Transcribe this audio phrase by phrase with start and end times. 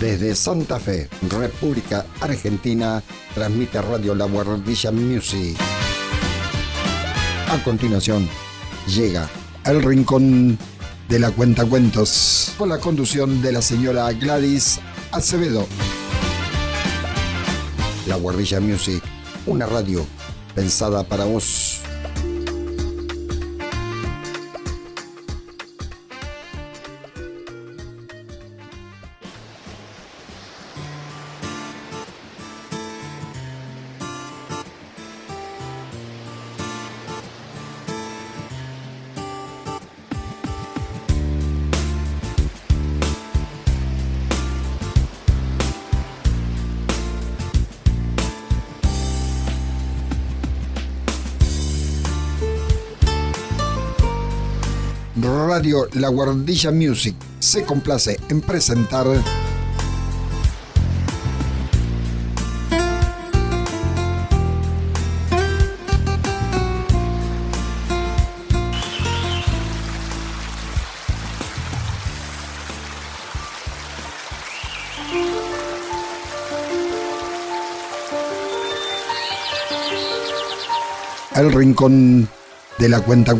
[0.00, 3.02] Desde Santa Fe, República Argentina,
[3.34, 5.56] transmite Radio La Guardilla Music.
[7.48, 8.28] A continuación,
[8.86, 9.28] llega
[9.64, 10.56] El Rincón
[11.08, 14.78] de la Cuenta Cuentos, con la conducción de la señora Gladys
[15.10, 15.66] Acevedo.
[18.06, 19.02] La Guardilla Music,
[19.46, 20.06] una radio
[20.54, 21.77] pensada para vos.
[55.94, 59.06] La Guardilla Music se complace en presentar
[81.34, 82.28] El Rincón
[82.78, 83.32] de la Cuenta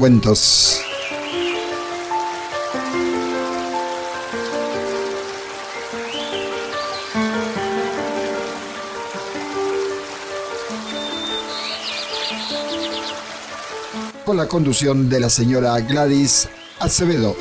[14.38, 17.34] la conducción de la señora Gladys Acevedo.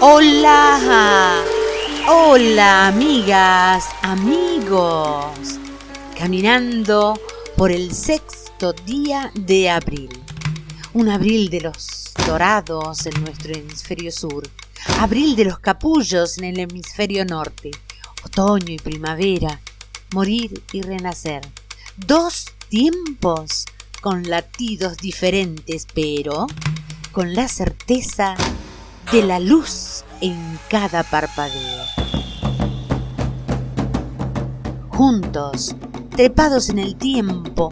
[0.00, 1.42] Hola,
[2.08, 5.58] hola amigas, amigos,
[6.18, 7.12] caminando
[7.58, 10.08] por el sexto día de abril,
[10.94, 14.48] un abril de los dorados en nuestro hemisferio sur,
[14.98, 17.70] abril de los capullos en el hemisferio norte,
[18.24, 19.60] otoño y primavera,
[20.14, 21.42] morir y renacer,
[21.98, 23.66] dos tiempos
[24.02, 26.48] con latidos diferentes, pero
[27.12, 28.34] con la certeza
[29.12, 31.84] de la luz en cada parpadeo.
[34.88, 35.76] Juntos,
[36.10, 37.70] trepados en el tiempo,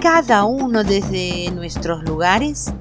[0.00, 2.72] cada uno desde nuestros lugares,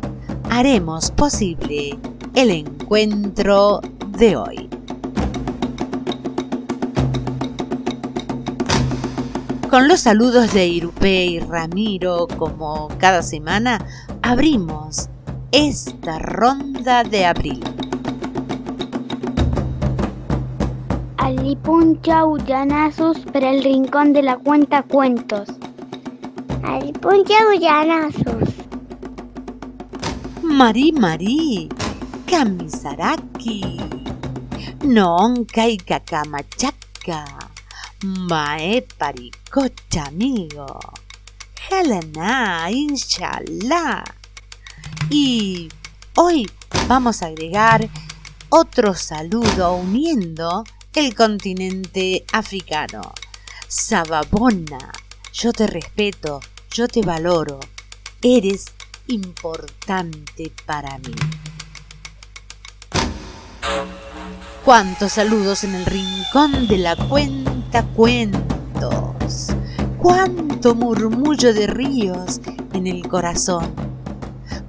[0.51, 1.97] haremos posible
[2.35, 3.81] el encuentro
[4.17, 4.69] de hoy.
[9.71, 13.79] Con los saludos de Irupé y Ramiro, como cada semana,
[14.21, 15.07] abrimos
[15.53, 17.63] esta ronda de abril.
[21.15, 25.47] Alipuncha Ullanazos para el rincón de la cuenta cuentos.
[26.63, 28.49] Alipuncha Ullanazos.
[30.43, 31.69] Mari Mari,
[32.29, 33.79] Kamisaraki,
[34.83, 37.23] Nonka y Kakamachaca.
[38.03, 38.85] Mae
[39.51, 40.79] paricocha, amigo.
[41.69, 44.03] Jalaná, inshallah.
[45.09, 45.69] Y
[46.15, 46.49] hoy
[46.87, 47.87] vamos a agregar
[48.49, 50.63] otro saludo uniendo
[50.95, 53.01] el continente africano.
[53.67, 54.91] Sababona,
[55.33, 56.39] yo te respeto,
[56.71, 57.59] yo te valoro.
[58.21, 58.65] Eres
[59.07, 61.15] importante para mí.
[64.63, 68.50] Cuántos saludos en el rincón de la cuenta cuentos.
[70.01, 72.41] Cuánto murmullo de ríos
[72.73, 73.65] en el corazón.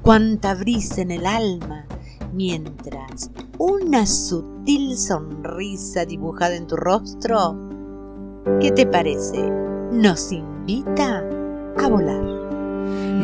[0.02, 1.86] Cuánta brisa en el alma
[2.34, 7.56] mientras una sutil sonrisa dibujada en tu rostro,
[8.60, 9.40] ¿qué te parece?
[9.90, 11.24] Nos invita
[11.78, 12.22] a volar.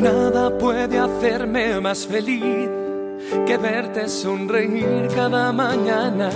[0.00, 2.70] Nada puede hacerme más feliz
[3.46, 6.30] que verte sonreír cada mañana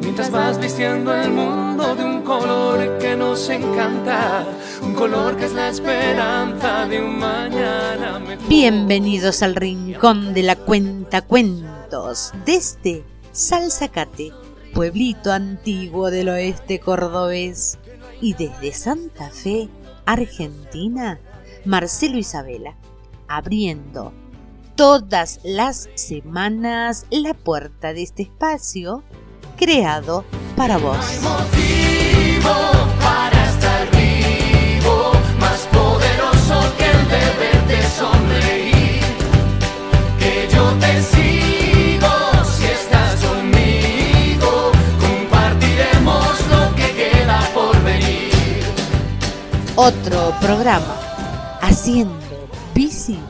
[0.00, 4.46] mientras vas vistiendo el mundo de un color que nos encanta,
[4.82, 11.22] un color que es la esperanza de un mañana Bienvenidos al rincón de la cuenta
[11.22, 14.32] cuentos desde Salzacate,
[14.74, 17.78] pueblito antiguo del oeste cordobés,
[18.20, 19.68] y desde Santa Fe,
[20.04, 21.20] Argentina,
[21.64, 22.76] Marcelo Isabela,
[23.28, 24.12] abriendo
[24.74, 29.02] todas las semanas la puerta de este espacio
[29.60, 30.24] creado
[30.56, 30.96] para vos.
[31.22, 32.54] motivo
[32.98, 39.02] para estar vivo, más poderoso que el de verte sonreír.
[40.18, 42.08] Que yo te sigo
[42.56, 48.64] si estás conmigo, compartiremos lo que queda por venir.
[49.76, 50.96] Otro programa
[51.60, 53.20] haciendo visible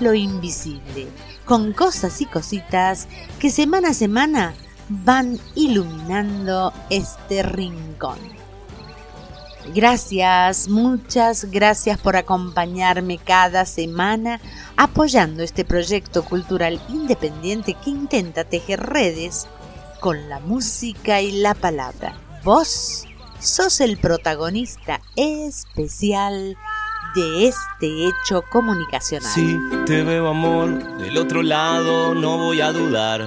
[0.00, 1.08] lo invisible,
[1.46, 3.08] con cosas y cositas
[3.38, 4.54] que semana a semana
[4.88, 8.18] van iluminando este rincón.
[9.74, 14.40] Gracias, muchas gracias por acompañarme cada semana
[14.76, 19.48] apoyando este proyecto cultural independiente que intenta tejer redes
[20.00, 22.14] con la música y la palabra.
[22.44, 23.04] Vos
[23.40, 26.56] sos el protagonista especial
[27.16, 29.32] de este hecho comunicacional.
[29.32, 33.26] Si te veo amor del otro lado, no voy a dudar.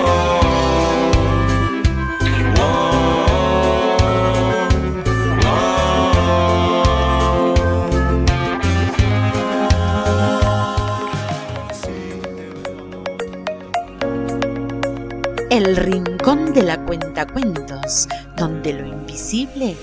[15.71, 19.77] El rincón de la cuenta cuentos, donde lo invisible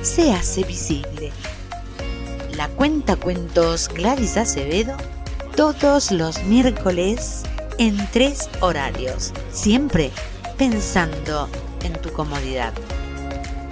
[0.00, 1.32] se hace visible.
[2.56, 4.96] La cuenta cuentos Gladys Acevedo
[5.54, 7.42] todos los miércoles
[7.76, 10.10] en tres horarios, siempre
[10.56, 11.50] pensando
[11.84, 12.72] en tu comodidad.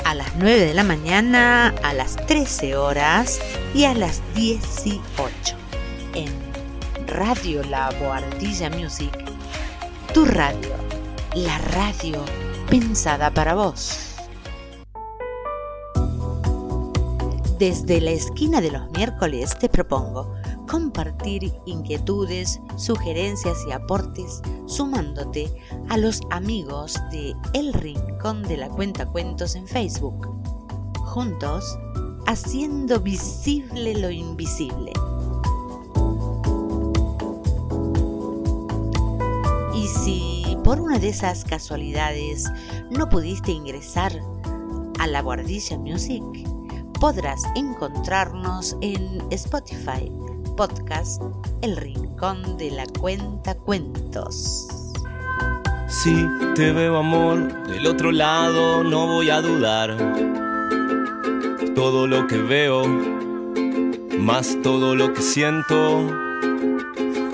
[0.05, 3.41] A las 9 de la mañana, a las 13 horas
[3.75, 5.01] y a las 18
[6.13, 6.29] en
[7.07, 9.11] Radio La Boardilla Music,
[10.13, 10.84] tu radio
[11.35, 12.23] la radio
[12.71, 13.99] pensada para vos.
[17.59, 20.33] Desde la esquina de los miércoles te propongo
[20.69, 25.53] compartir inquietudes, sugerencias y aportes sumándote
[25.89, 30.29] a los amigos de El Rincón de la Cuenta Cuentos en Facebook.
[31.01, 31.79] Juntos,
[32.27, 34.93] haciendo visible lo invisible.
[39.75, 40.24] Y si
[40.65, 42.51] por una de esas casualidades
[42.91, 44.19] no pudiste ingresar
[44.99, 46.23] a la Guardilla Music,
[46.99, 50.11] podrás encontrarnos en Spotify,
[50.57, 51.21] podcast
[51.61, 54.67] El Rincón de la Cuenta Cuentos.
[55.87, 59.97] Si te veo amor del otro lado, no voy a dudar.
[61.75, 62.87] Todo lo que veo,
[64.19, 66.34] más todo lo que siento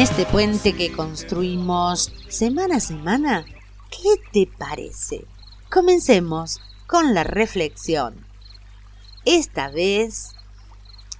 [0.00, 3.44] Este puente que construimos semana a semana,
[3.90, 5.26] ¿qué te parece?
[5.70, 8.14] Comencemos con la reflexión.
[9.26, 10.30] Esta vez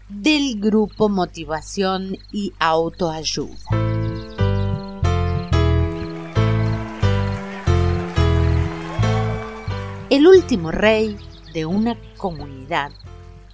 [0.08, 3.58] del grupo Motivación y Autoayuda.
[10.08, 11.18] El último rey
[11.52, 12.92] de una comunidad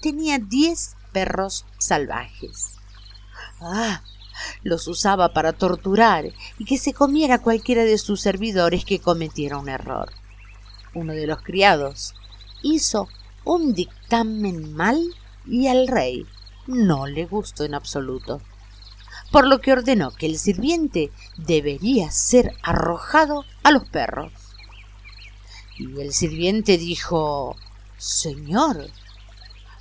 [0.01, 2.77] tenía 10 perros salvajes.
[3.61, 4.03] ¡Ah!
[4.63, 6.27] Los usaba para torturar
[6.59, 10.13] y que se comiera cualquiera de sus servidores que cometiera un error.
[10.95, 12.15] Uno de los criados
[12.63, 13.09] hizo
[13.45, 15.01] un dictamen mal
[15.47, 16.27] y al rey
[16.67, 18.41] no le gustó en absoluto,
[19.31, 24.33] por lo que ordenó que el sirviente debería ser arrojado a los perros.
[25.79, 27.57] Y el sirviente dijo
[27.99, 28.89] Señor,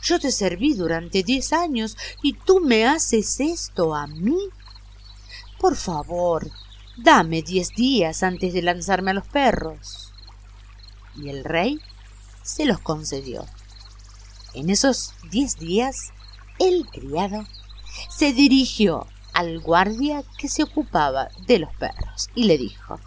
[0.06, 4.38] yo te serví durante diez años y tú me haces esto a mí.
[5.60, 6.50] Por favor,
[6.96, 10.14] dame diez días antes de lanzarme a los perros.
[11.16, 11.80] Y el rey
[12.44, 13.46] se los concedió.
[14.54, 16.14] En esos diez días,
[16.60, 17.44] el criado
[18.16, 23.00] se dirigió al guardia que se ocupaba de los perros y le dijo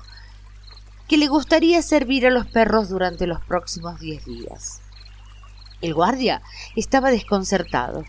[1.07, 4.83] que le gustaría servir a los perros durante los próximos diez días.
[5.81, 6.43] El guardia
[6.75, 8.05] estaba desconcertado,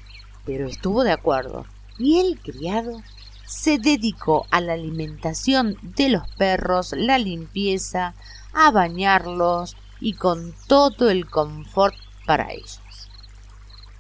[0.45, 1.65] pero estuvo de acuerdo,
[1.97, 3.01] y el criado
[3.45, 8.13] se dedicó a la alimentación de los perros, la limpieza,
[8.53, 11.95] a bañarlos y con todo el confort
[12.25, 12.79] para ellos.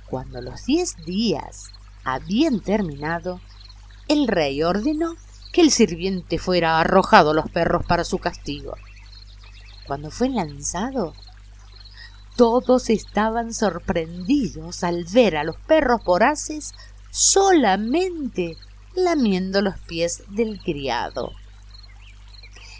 [0.07, 1.71] Cuando los diez días
[2.03, 3.39] habían terminado,
[4.07, 5.15] el rey ordenó
[5.51, 8.75] que el sirviente fuera arrojado a los perros para su castigo.
[9.85, 11.13] Cuando fue lanzado,
[12.39, 16.73] todos estaban sorprendidos al ver a los perros voraces
[17.11, 18.55] solamente
[18.95, 21.33] lamiendo los pies del criado.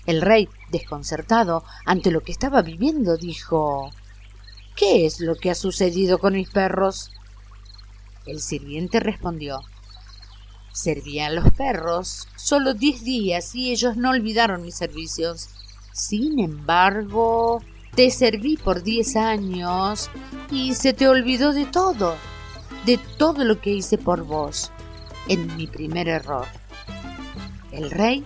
[0.06, 3.92] El rey, desconcertado ante lo que estaba viviendo, dijo
[4.78, 7.12] ¿Qué es lo que ha sucedido con mis perros?
[8.26, 9.60] El sirviente respondió
[10.72, 15.50] Servían los perros solo diez días y ellos no olvidaron mis servicios.
[15.92, 17.62] Sin embargo,
[18.00, 20.10] te serví por diez años
[20.50, 22.16] y se te olvidó de todo,
[22.86, 24.72] de todo lo que hice por vos,
[25.28, 26.48] en mi primer error.
[27.74, 28.24] El rey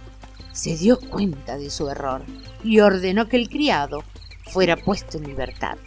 [0.51, 2.21] se dio cuenta de su error
[2.63, 4.03] y ordenó que el criado
[4.51, 5.79] fuera puesto en libertad.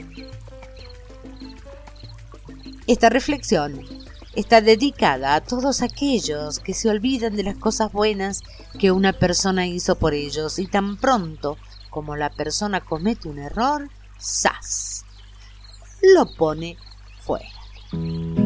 [2.88, 3.84] Esta reflexión
[4.34, 8.42] está dedicada a todos aquellos que se olvidan de las cosas buenas
[8.80, 11.56] que una persona hizo por ellos y tan pronto
[11.96, 13.88] como la persona comete un error,
[14.20, 15.06] ¡zas!
[16.14, 16.76] lo pone
[17.22, 18.45] fuera.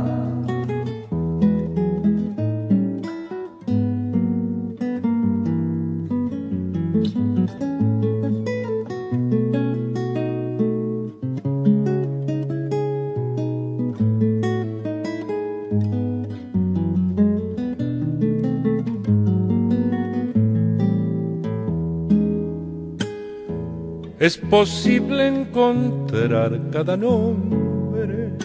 [24.21, 28.37] Es posible encontrar cada nombre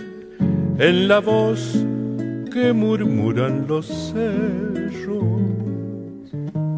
[0.79, 1.85] en la voz
[2.51, 5.05] que murmuran los cerros.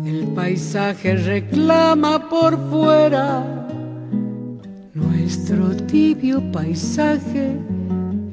[0.05, 3.45] El paisaje reclama por fuera
[4.95, 7.55] nuestro tibio paisaje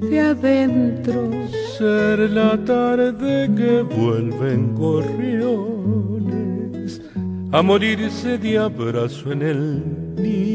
[0.02, 1.30] de adentro.
[1.78, 5.84] Ser la tarde que vuelven gorriones
[7.52, 9.84] a morirse de abrazo en el
[10.18, 10.55] y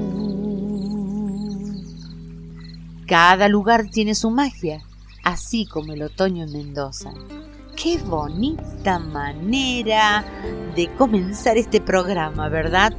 [3.11, 4.85] Cada lugar tiene su magia,
[5.25, 7.11] así como el otoño en Mendoza.
[7.75, 10.23] Qué bonita manera
[10.77, 12.93] de comenzar este programa, ¿verdad?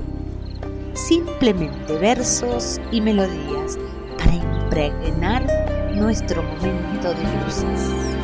[0.92, 3.78] Simplemente versos y melodías
[4.18, 5.46] para impregnar
[5.94, 8.21] nuestro momento de luces.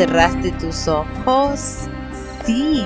[0.00, 1.86] Cerraste tus ojos?
[2.46, 2.82] Sí.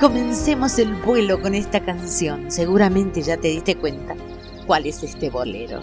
[0.00, 2.50] Comencemos el vuelo con esta canción.
[2.50, 4.16] Seguramente ya te diste cuenta
[4.66, 5.82] cuál es este bolero.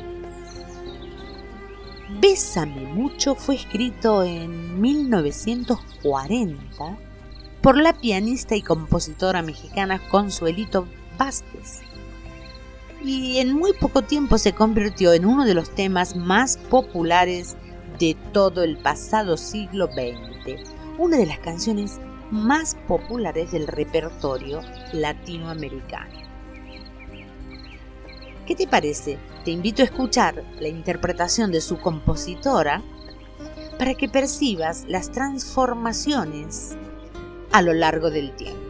[2.20, 6.98] Bésame mucho fue escrito en 1940
[7.62, 10.88] por la pianista y compositora mexicana Consuelito
[11.20, 11.82] Vázquez.
[13.03, 17.58] Y en muy poco tiempo se convirtió en uno de los temas más populares
[18.00, 20.62] de todo el pasado siglo XX,
[20.98, 22.00] una de las canciones
[22.32, 24.62] más populares del repertorio
[24.94, 26.25] latinoamericano.
[28.46, 29.18] ¿Qué te parece?
[29.44, 32.82] Te invito a escuchar la interpretación de su compositora
[33.80, 36.75] para que percibas las transformaciones
[37.52, 38.66] a lo largo del tiempo.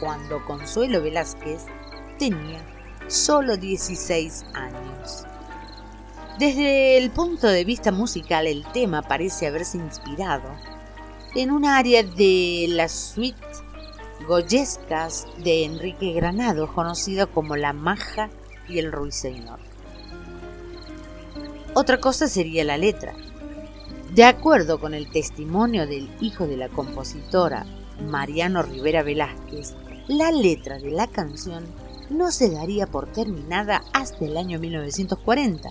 [0.00, 1.66] Cuando Consuelo Velázquez
[2.18, 2.60] tenía
[3.06, 5.26] solo 16 años.
[6.38, 10.50] Desde el punto de vista musical el tema parece haberse inspirado
[11.34, 13.36] en un área de las suite
[14.26, 18.30] goyescas de Enrique Granado conocida como La Maja
[18.68, 19.58] y el Ruiseñor.
[21.74, 23.14] Otra cosa sería la letra,
[24.12, 27.64] de acuerdo con el testimonio del hijo de la compositora,
[28.08, 29.76] Mariano Rivera Velázquez,
[30.10, 31.64] la letra de la canción
[32.10, 35.70] no se daría por terminada hasta el año 1940,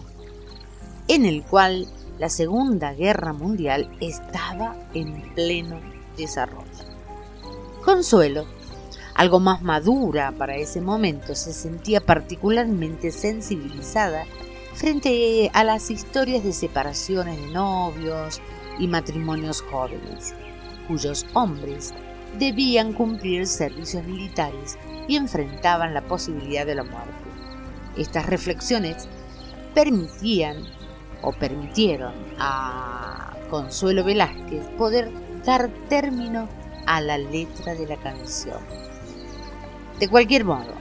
[1.09, 1.87] en el cual
[2.19, 5.81] la Segunda Guerra Mundial estaba en pleno
[6.15, 6.63] desarrollo.
[7.83, 8.45] Consuelo,
[9.13, 14.23] algo más madura para ese momento, se sentía particularmente sensibilizada
[14.73, 18.39] frente a las historias de separaciones de novios
[18.79, 20.33] y matrimonios jóvenes,
[20.87, 21.93] cuyos hombres
[22.37, 27.13] debían cumplir servicios militares y enfrentaban la posibilidad de la muerte.
[27.97, 29.07] Estas reflexiones
[29.73, 30.57] permitían
[31.21, 35.11] o permitieron a Consuelo Velázquez poder
[35.43, 36.47] dar término
[36.85, 38.59] a la letra de la canción.
[39.99, 40.73] De cualquier modo,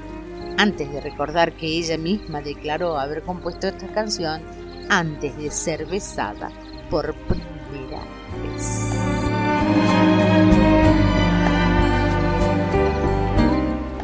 [0.58, 4.42] antes de recordar que ella misma declaró haber compuesto esta canción
[4.88, 6.50] antes de ser besada
[6.90, 8.02] por primera
[8.54, 8.87] vez.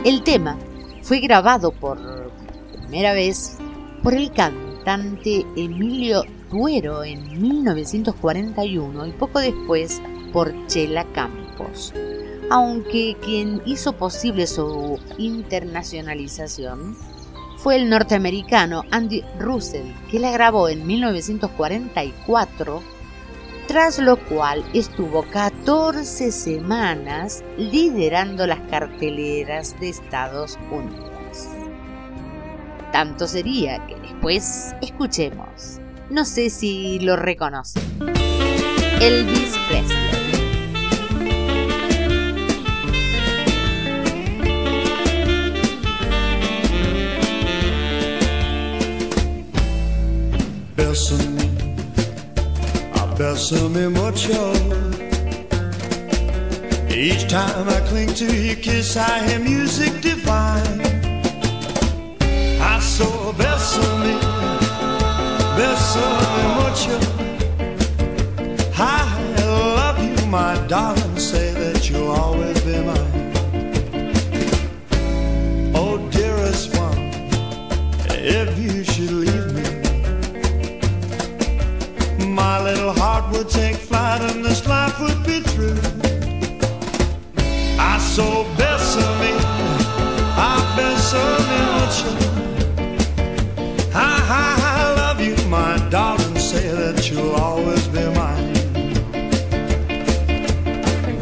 [0.05, 0.59] El tema
[1.01, 1.99] fue grabado por
[2.77, 3.57] primera vez
[4.03, 11.95] por el cantante Emilio Duero en 1941 y poco después por Chela Campos.
[12.51, 16.95] Aunque quien hizo posible su internacionalización
[17.57, 22.83] fue el norteamericano Andy Russell, que la grabó en 1944,
[23.75, 31.49] tras lo cual estuvo 14 semanas liderando las carteleras de Estados Unidos.
[32.93, 37.83] Tanto sería que después escuchemos, no sé si lo reconocen,
[39.01, 40.05] Elvis Presley.
[53.19, 54.53] Bésame mucho.
[56.89, 60.81] Each time I cling to your kiss, I hear music divine.
[62.61, 64.17] I saw bésame,
[65.57, 66.99] bésame mucho.
[68.77, 69.03] I
[69.77, 71.19] love you, my darling.
[71.19, 71.44] Say
[83.35, 85.77] would take flight and this life would be true.
[87.79, 89.35] I so besame,
[90.51, 92.13] I besame with you.
[93.95, 93.99] I,
[94.43, 95.35] I, I you.
[96.41, 98.53] Say that you'll always be mine.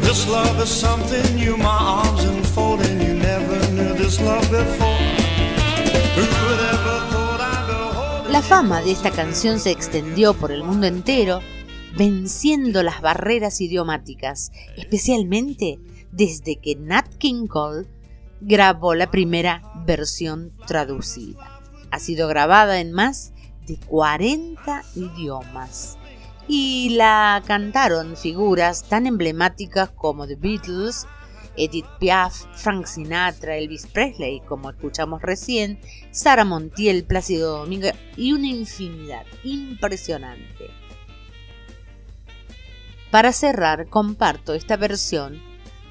[0.01, 3.01] This love is something you, my arms enfolding.
[3.01, 4.99] You never knew this love before.
[6.15, 7.03] Who would ever
[8.29, 11.41] La fama de esta canción se extendió por el mundo entero
[11.97, 15.79] venciendo las barreras idiomáticas, especialmente
[16.11, 17.87] desde que Nat King Cole
[18.41, 21.61] grabó la primera versión traducida.
[21.91, 23.33] Ha sido grabada en más
[23.65, 25.97] de 40 idiomas
[26.47, 31.07] y la cantaron figuras tan emblemáticas como The Beatles,
[31.55, 35.79] Edith Piaf, Frank Sinatra, Elvis Presley, como escuchamos recién,
[36.11, 40.71] Sara Montiel, Plácido Domingo y una infinidad impresionante.
[43.13, 45.39] Para cerrar, comparto esta versión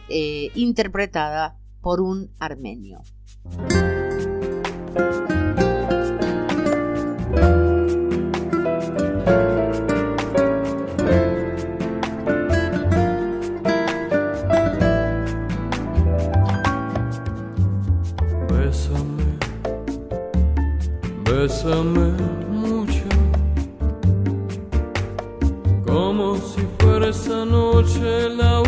[0.09, 3.01] eh, interpretada por un armenio.
[18.49, 19.39] Bésame,
[21.25, 22.17] bésame
[22.51, 23.05] mucho,
[27.13, 28.63] esa noche la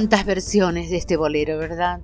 [0.00, 2.00] Tantas versiones de este bolero, ¿verdad?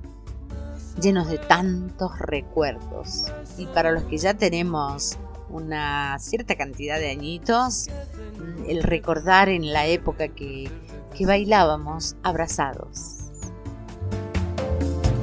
[1.00, 3.24] Llenos de tantos recuerdos.
[3.56, 5.16] Y para los que ya tenemos
[5.48, 10.70] una cierta cantidad de añitos, mm, el recordar en la época que,
[11.16, 13.30] que bailábamos abrazados.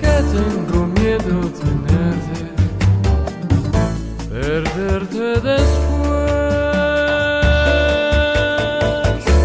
[0.02, 2.56] que tengo miedo miedo tenerte,
[4.32, 6.34] perderte después.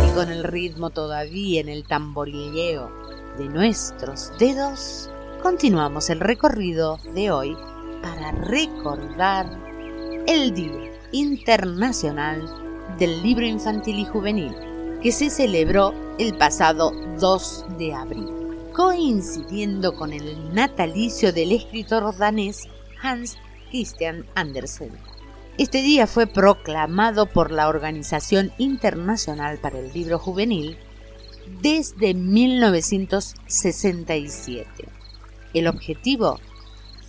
[0.09, 3.08] Y con el ritmo todavía en el tamborilleo
[3.39, 5.09] de nuestros dedos,
[5.43, 7.57] continuamos el recorrido de hoy
[8.03, 9.47] para recordar
[10.27, 12.43] el Día Internacional
[12.99, 14.55] del Libro Infantil y Juvenil,
[15.03, 18.29] que se celebró el pasado 2 de abril,
[18.75, 22.69] coincidiendo con el natalicio del escritor danés
[23.01, 23.37] Hans
[23.71, 24.91] Christian Andersen.
[25.59, 30.77] Este día fue proclamado por la Organización Internacional para el Libro Juvenil
[31.49, 34.89] desde 1967.
[35.55, 36.39] El objetivo,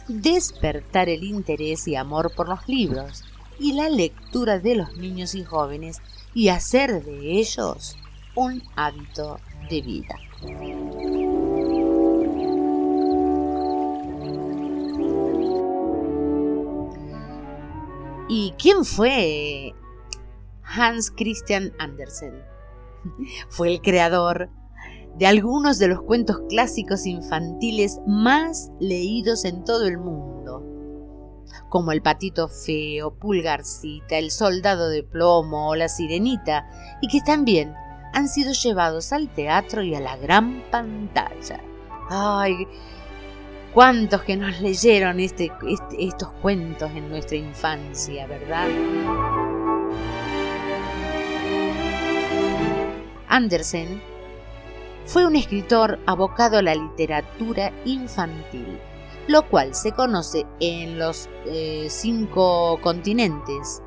[0.08, 3.24] despertar el interés y amor por los libros
[3.60, 6.02] y la lectura de los niños y jóvenes
[6.34, 7.96] y hacer de ellos
[8.36, 10.16] un hábito de vida.
[18.32, 19.74] ¿Y quién fue
[20.64, 22.59] Hans Christian Andersen?
[23.50, 24.50] Fue el creador
[25.18, 30.64] de algunos de los cuentos clásicos infantiles más leídos en todo el mundo,
[31.68, 36.70] como El patito feo, Pulgarcita, El soldado de plomo o La sirenita,
[37.02, 37.74] y que también
[38.14, 41.62] han sido llevados al teatro y a la gran pantalla.
[42.10, 42.68] ¡Ay!
[43.74, 48.68] ¿Cuántos que nos leyeron este, este, estos cuentos en nuestra infancia, verdad?
[53.30, 54.02] Andersen
[55.06, 58.80] fue un escritor abocado a la literatura infantil,
[59.28, 63.82] lo cual se conoce en los eh, cinco continentes.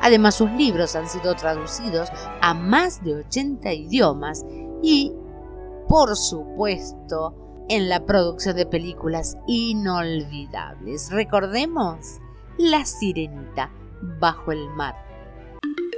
[0.00, 2.08] Además, sus libros han sido traducidos
[2.40, 4.44] a más de 80 idiomas
[4.82, 5.12] y,
[5.88, 11.10] por supuesto, en la producción de películas inolvidables.
[11.10, 12.18] Recordemos
[12.58, 13.70] La Sirenita
[14.18, 15.11] bajo el mar.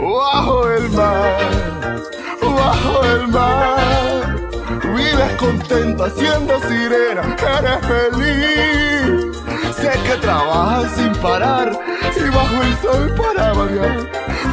[0.00, 2.00] Bajo el mar,
[2.40, 4.36] bajo el mar.
[4.94, 9.36] Vives contenta siendo sirena, eres feliz.
[9.76, 11.72] Sé que trabajas sin parar
[12.16, 13.98] y bajo el sol para variar.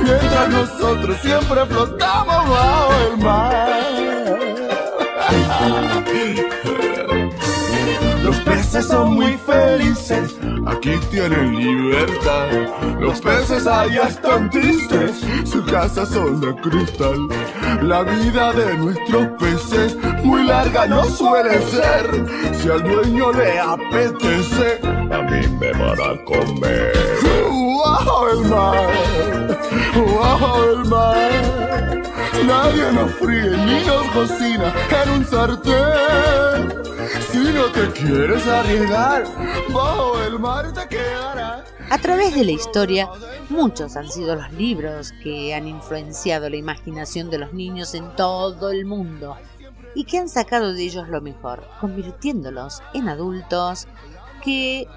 [0.01, 3.86] Mientras nosotros siempre flotamos bajo el mar.
[8.25, 10.35] Los peces son muy felices,
[10.65, 12.47] aquí tienen libertad.
[12.99, 17.27] Los peces allá están tristes, su casa son de cristal.
[17.83, 22.25] La vida de nuestros peces muy larga no suele ser.
[22.55, 26.93] Si al dueño le apetece, a mí me van a comer.
[27.85, 29.54] ¡Bajo el mar!
[29.95, 32.03] ¡Bajo el mar!
[32.45, 36.83] Nadie nos fríe ni nos cocina en un sartén.
[37.31, 39.23] Si no te quieres arriesgar,
[39.73, 41.63] bajo el mar te quedarás.
[41.89, 43.09] A través de la historia,
[43.49, 48.71] muchos han sido los libros que han influenciado la imaginación de los niños en todo
[48.71, 49.38] el mundo
[49.93, 53.88] y que han sacado de ellos lo mejor, convirtiéndolos en adultos
[54.43, 54.88] que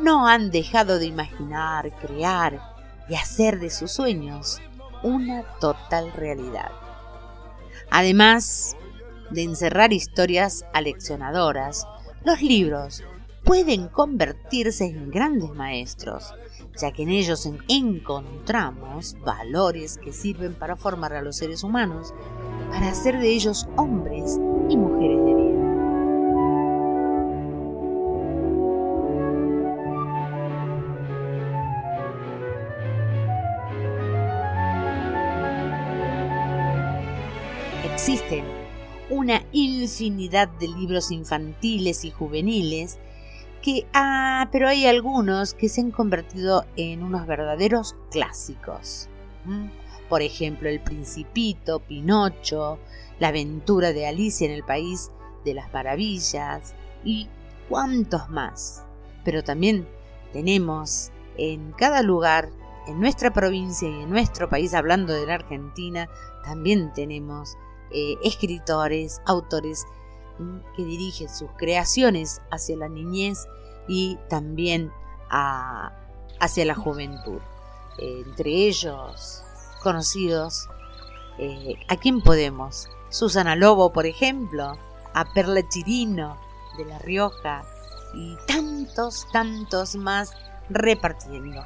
[0.00, 2.75] no han dejado de imaginar, crear
[3.08, 4.60] y hacer de sus sueños
[5.02, 6.70] una total realidad.
[7.90, 8.76] Además
[9.30, 11.86] de encerrar historias aleccionadoras,
[12.24, 13.04] los libros
[13.44, 16.34] pueden convertirse en grandes maestros,
[16.80, 22.12] ya que en ellos encontramos valores que sirven para formar a los seres humanos,
[22.70, 24.36] para hacer de ellos hombres
[24.68, 25.35] y mujeres de
[38.08, 38.44] Existen
[39.10, 43.00] una infinidad de libros infantiles y juveniles
[43.62, 49.08] que, ah, pero hay algunos que se han convertido en unos verdaderos clásicos.
[50.08, 52.78] Por ejemplo, El Principito, Pinocho,
[53.18, 55.10] La aventura de Alicia en el País
[55.44, 57.26] de las Maravillas y
[57.68, 58.84] cuantos más.
[59.24, 59.84] Pero también
[60.32, 62.50] tenemos en cada lugar,
[62.86, 66.08] en nuestra provincia y en nuestro país, hablando de la Argentina,
[66.44, 67.56] también tenemos
[67.90, 69.84] eh, escritores, autores
[70.76, 73.46] que dirigen sus creaciones hacia la niñez
[73.88, 74.92] y también
[75.30, 77.40] hacia la juventud.
[77.98, 79.42] entre ellos,
[79.82, 80.68] conocidos,
[81.38, 82.88] eh, ¿a quién podemos?
[83.08, 84.76] Susana Lobo, por ejemplo,
[85.14, 86.36] a Perla Chirino
[86.76, 87.64] de La Rioja
[88.14, 90.32] y tantos, tantos más
[90.68, 91.62] repartiendo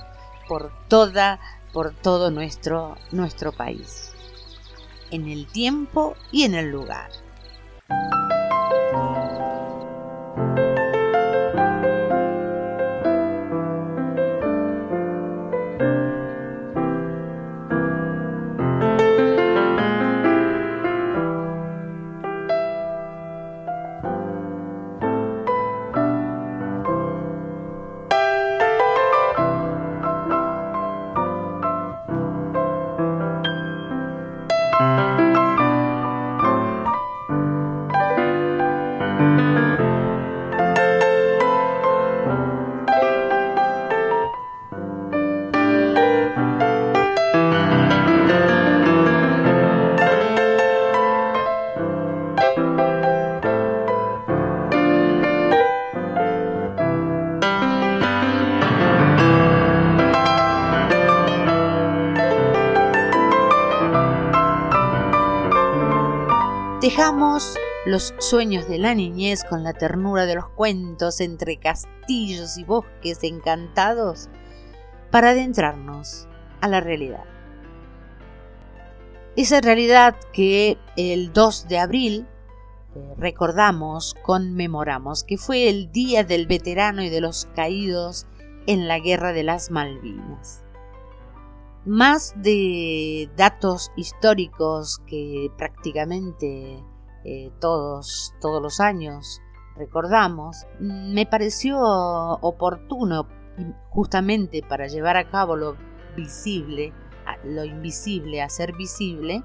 [0.49, 1.41] por toda,
[1.73, 4.10] por todo nuestro, nuestro país,
[5.11, 7.11] en el tiempo y en el lugar.
[67.91, 73.23] Los sueños de la niñez con la ternura de los cuentos entre castillos y bosques
[73.23, 74.29] encantados
[75.11, 76.29] para adentrarnos
[76.61, 77.25] a la realidad.
[79.37, 82.27] Esa realidad que el 2 de abril
[82.95, 88.27] eh, recordamos, conmemoramos, que fue el Día del Veterano y de los Caídos
[88.67, 90.65] en la Guerra de las Malvinas.
[91.87, 96.85] Más de datos históricos que prácticamente
[97.25, 99.41] eh, todos, todos los años
[99.77, 103.27] recordamos, me pareció oportuno
[103.91, 105.77] justamente para llevar a cabo lo
[106.17, 106.93] visible,
[107.45, 109.43] lo invisible a ser visible,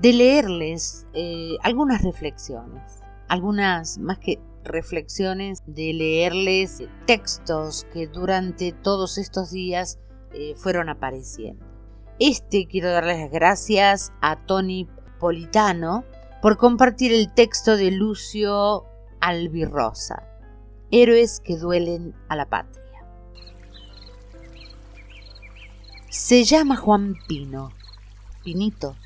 [0.00, 9.18] de leerles eh, algunas reflexiones, algunas más que reflexiones, de leerles textos que durante todos
[9.18, 9.98] estos días
[10.32, 11.64] eh, fueron apareciendo.
[12.18, 14.88] Este quiero darles las gracias a Tony
[15.18, 16.04] Politano
[16.42, 18.84] por compartir el texto de Lucio
[19.20, 20.24] Albirrosa,
[20.90, 22.82] Héroes que duelen a la patria.
[26.10, 27.72] Se llama Juan Pino,
[28.42, 28.96] Pinito,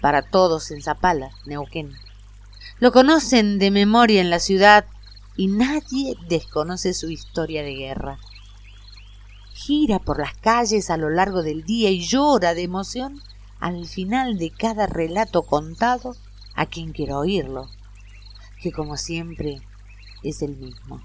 [0.00, 1.92] para todos en Zapala, Neuquén.
[2.78, 4.84] Lo conocen de memoria en la ciudad
[5.36, 8.18] y nadie desconoce su historia de guerra
[9.62, 13.22] gira por las calles a lo largo del día y llora de emoción
[13.60, 16.16] al final de cada relato contado
[16.54, 17.68] a quien quiera oírlo,
[18.60, 19.60] que como siempre
[20.22, 21.02] es el mismo.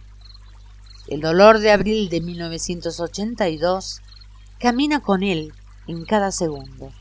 [1.07, 4.01] El dolor de abril de 1982
[4.59, 5.53] camina con él
[5.87, 6.91] en cada segundo.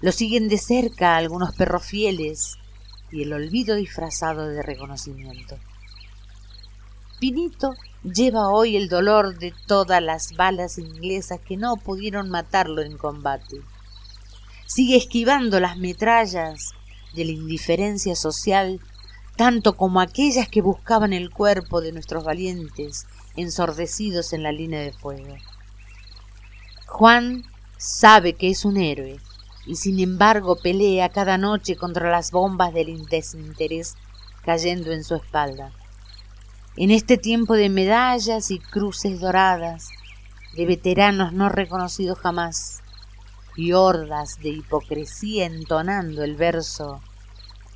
[0.00, 2.58] Lo siguen de cerca algunos perros fieles
[3.12, 5.56] y el olvido disfrazado de reconocimiento.
[7.18, 12.96] Pinito lleva hoy el dolor de todas las balas inglesas que no pudieron matarlo en
[12.96, 13.60] combate.
[14.66, 16.72] Sigue esquivando las metrallas
[17.14, 18.80] de la indiferencia social,
[19.36, 23.06] tanto como aquellas que buscaban el cuerpo de nuestros valientes
[23.36, 25.34] ensordecidos en la línea de fuego.
[26.86, 27.44] Juan
[27.76, 29.18] sabe que es un héroe
[29.66, 33.96] y sin embargo pelea cada noche contra las bombas del desinterés
[34.44, 35.72] cayendo en su espalda.
[36.76, 39.88] En este tiempo de medallas y cruces doradas,
[40.56, 42.82] de veteranos no reconocidos jamás,
[43.60, 47.02] y hordas de hipocresía entonando el verso,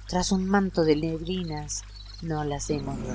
[0.08, 1.82] tras un manto de neblinas
[2.22, 3.10] no las hemos de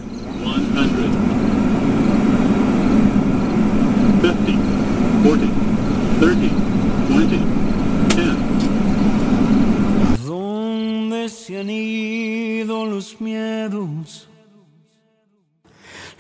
[10.15, 14.30] ¿A dónde se han ido los miedos?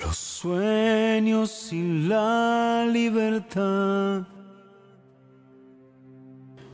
[0.01, 4.38] los sueños y la libertad.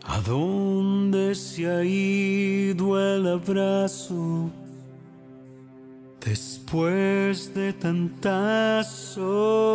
[0.08, 4.52] ¿A dónde se ha ido el abrazo
[6.24, 9.72] después de tanta soledad?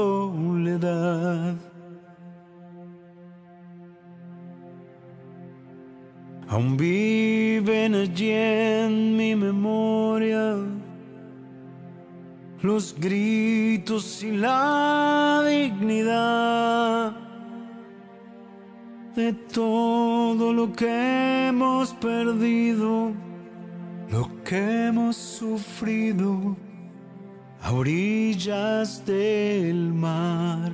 [6.48, 10.58] Aún viven allí en mi memoria
[12.62, 17.29] los gritos y la dignidad
[19.20, 23.12] de todo lo que hemos perdido,
[24.10, 26.56] lo que hemos sufrido
[27.60, 30.72] a orillas del mar.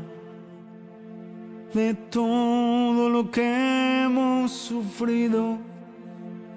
[1.74, 3.44] de todo lo que
[4.04, 5.58] hemos sufrido,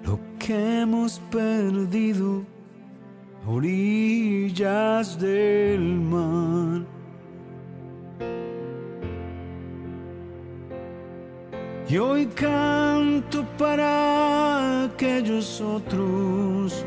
[0.02, 2.42] lo que hemos perdido
[3.44, 5.84] a orillas del
[6.14, 6.99] mar.
[11.90, 16.86] Y hoy canto para aquellos otros,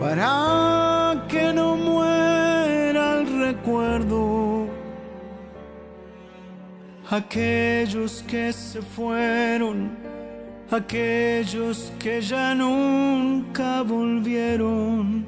[0.00, 4.66] para que no muera el recuerdo.
[7.08, 9.96] Aquellos que se fueron,
[10.68, 15.24] aquellos que ya nunca volvieron,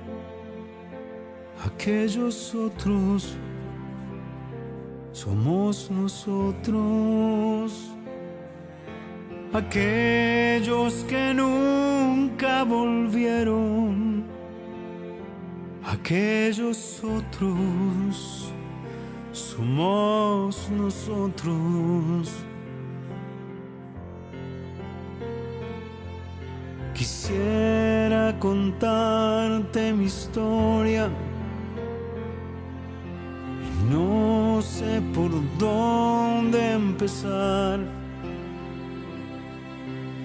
[1.65, 3.37] aquellos otros
[5.17, 7.73] somos nosotros,
[9.51, 14.25] aquellos que nunca volvieron,
[15.83, 18.53] aquellos otros,
[19.33, 22.31] somos nosotros.
[26.93, 31.11] Quisiera contarte mi historia
[34.79, 37.81] sé por dónde empezar.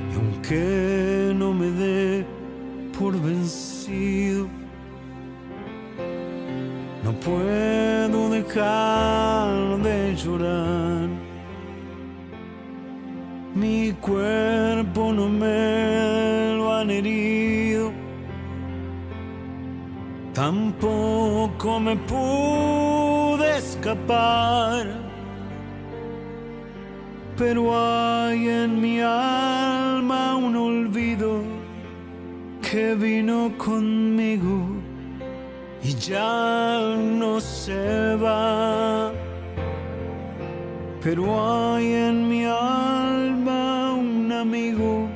[0.10, 2.26] Y aunque no me dé
[2.98, 4.48] por vencido,
[7.04, 11.08] no puedo dejar de llorar.
[13.56, 17.92] Mi cuerpo no me lo han herido,
[20.34, 23.01] tampoco me pudo
[23.82, 24.86] escapar,
[27.36, 31.42] pero hay en mi alma un olvido
[32.62, 34.68] que vino conmigo
[35.84, 39.12] y ya no se va.
[41.04, 45.10] Pero hay en mi alma un amigo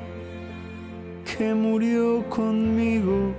[1.24, 3.32] que murió conmigo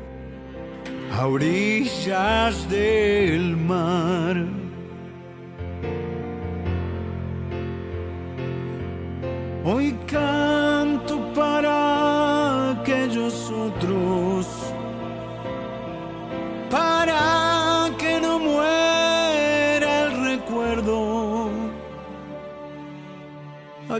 [1.13, 4.56] a orillas del mar.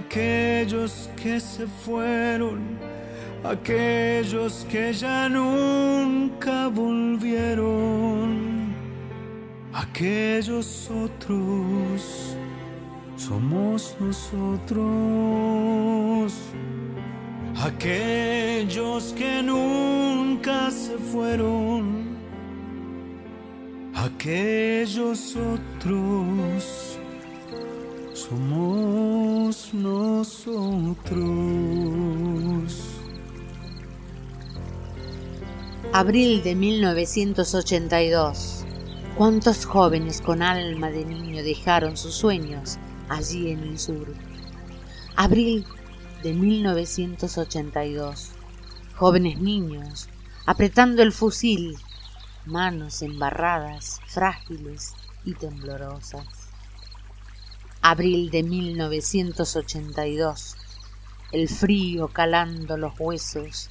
[0.07, 2.79] Aquellos que se fueron,
[3.43, 8.29] aquellos que ya nunca volvieron,
[9.73, 12.37] aquellos otros
[13.17, 14.79] somos nosotros,
[17.67, 22.17] aquellos que nunca se fueron,
[23.93, 26.86] aquellos otros,
[28.29, 31.17] somos nosotros.
[35.93, 38.65] Abril de 1982.
[39.17, 44.13] ¿Cuántos jóvenes con alma de niño dejaron sus sueños allí en el sur.
[45.15, 45.65] Abril
[46.23, 48.33] de 1982.
[48.97, 50.09] Jóvenes niños,
[50.47, 51.77] apretando el fusil,
[52.45, 56.36] manos embarradas, frágiles y temblorosas.
[57.89, 60.57] Abril de 1982.
[61.33, 63.71] El frío calando los huesos,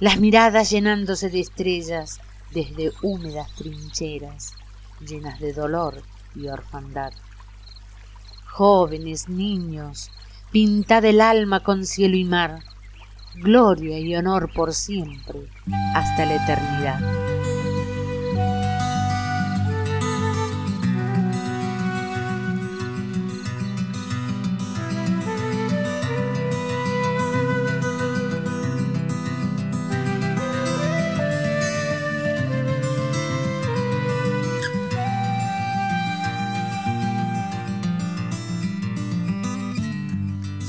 [0.00, 2.20] las miradas llenándose de estrellas
[2.52, 4.54] desde húmedas trincheras,
[5.00, 6.02] llenas de dolor
[6.34, 7.12] y orfandad
[8.56, 10.10] jóvenes, niños,
[10.50, 12.60] pintad el alma con cielo y mar,
[13.34, 15.40] gloria y honor por siempre,
[15.94, 17.35] hasta la eternidad.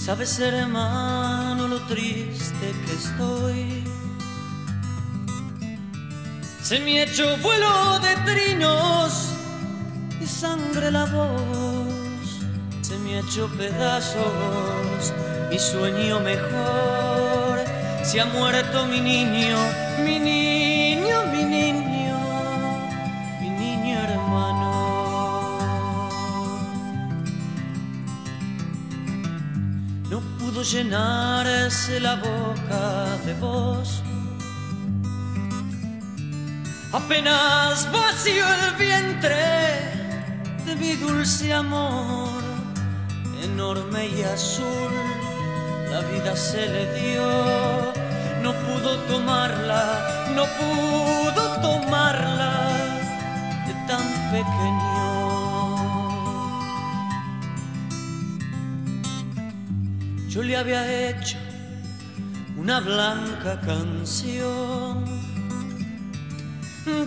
[0.07, 3.83] Sabes, hermano, lo triste que estoy.
[6.63, 9.33] Se me ha hecho vuelo de trinos
[10.21, 12.39] y sangre la voz.
[12.83, 15.11] Se me ha hecho pedazos
[15.49, 17.65] mi sueño mejor.
[18.01, 19.57] Se ha muerto mi niño,
[20.05, 20.56] mi niño,
[30.71, 34.03] llenarse la boca de vos.
[36.91, 39.45] Apenas vacío el vientre
[40.65, 42.41] de mi dulce amor,
[43.43, 44.93] enorme y azul,
[45.89, 47.93] la vida se le dio,
[48.41, 49.85] no pudo tomarla,
[50.35, 52.51] no pudo tomarla
[53.67, 54.96] de tan pequeño.
[60.37, 61.35] Yo le había hecho
[62.57, 65.03] una blanca canción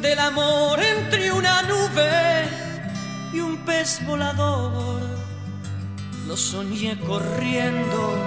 [0.03, 2.49] del amor entre una nube
[3.33, 5.01] y un pez volador.
[6.27, 8.19] Lo soñé corriendo,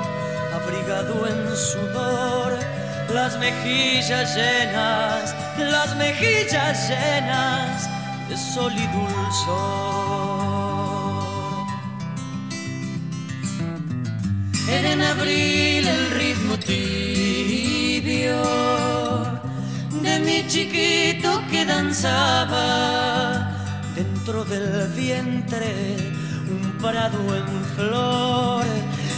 [0.53, 2.57] abrigado en sudor,
[3.13, 7.89] las mejillas llenas, las mejillas llenas
[8.29, 10.22] de sol y dulzor.
[15.05, 18.41] El ritmo tibio
[20.01, 23.51] de mi chiquito que danzaba
[23.95, 25.97] dentro del vientre
[26.49, 28.65] un prado en flor.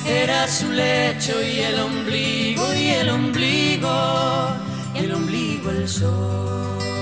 [0.08, 4.50] Era su lecho y el ombligo y el ombligo
[4.96, 6.95] y el ombligo el sol.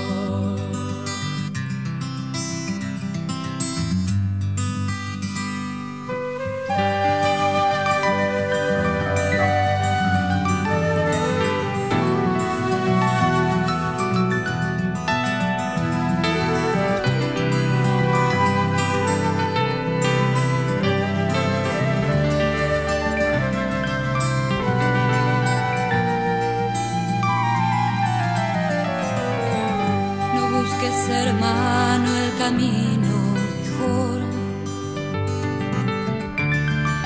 [32.43, 33.15] camino
[33.61, 34.19] mejor.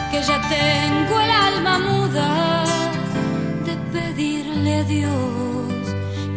[0.10, 2.64] Que ya tengo el alma muda
[3.68, 5.84] de pedirle a Dios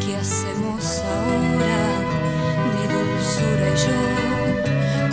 [0.03, 0.83] qué hacemos
[1.15, 1.81] ahora,
[2.73, 4.01] mi dulzura y yo,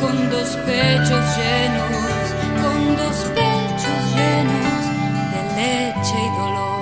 [0.01, 2.23] con dos pechos llenos,
[2.61, 4.81] con dos pechos llenos
[5.33, 6.76] de leche y dolor.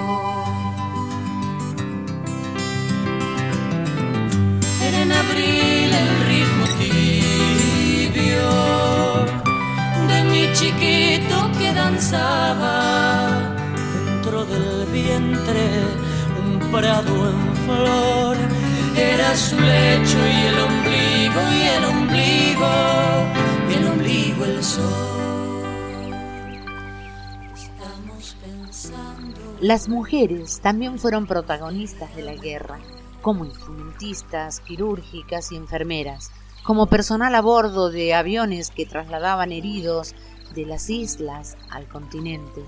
[29.62, 32.80] Las mujeres también fueron protagonistas de la guerra,
[33.22, 36.32] como instrumentistas, quirúrgicas y enfermeras,
[36.64, 40.14] como personal a bordo de aviones que trasladaban heridos
[40.56, 42.64] de las islas al continente,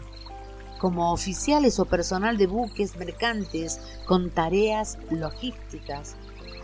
[0.77, 6.15] como oficiales o personal de buques mercantes con tareas logísticas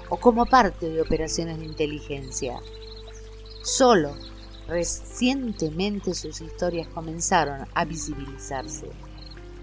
[0.10, 2.60] o como parte de operaciones de inteligencia.
[3.64, 4.16] Solo
[4.68, 8.90] recientemente sus historias comenzaron a visibilizarse.